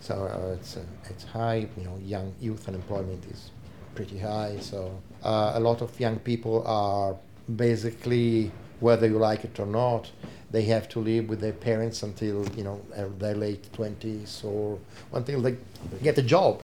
So 0.00 0.14
uh, 0.14 0.54
it's 0.54 0.76
uh, 0.76 0.82
it's 1.10 1.24
high. 1.24 1.68
You 1.76 1.84
know, 1.84 1.98
young 2.04 2.34
youth 2.40 2.68
unemployment 2.68 3.24
is 3.26 3.50
pretty 3.94 4.18
high. 4.18 4.58
So 4.60 5.00
uh, 5.22 5.52
a 5.54 5.60
lot 5.60 5.82
of 5.82 5.98
young 5.98 6.18
people 6.18 6.62
are 6.66 7.16
basically, 7.56 8.50
whether 8.80 9.06
you 9.06 9.18
like 9.18 9.44
it 9.44 9.58
or 9.60 9.66
not, 9.66 10.10
they 10.50 10.62
have 10.62 10.88
to 10.90 11.00
live 11.00 11.28
with 11.28 11.40
their 11.40 11.52
parents 11.52 12.02
until 12.02 12.46
you 12.56 12.64
know 12.64 12.80
uh, 12.96 13.06
their 13.18 13.34
late 13.34 13.72
twenties 13.72 14.42
or 14.44 14.78
until 15.12 15.40
they 15.42 15.56
get 16.02 16.18
a 16.18 16.22
job. 16.22 16.63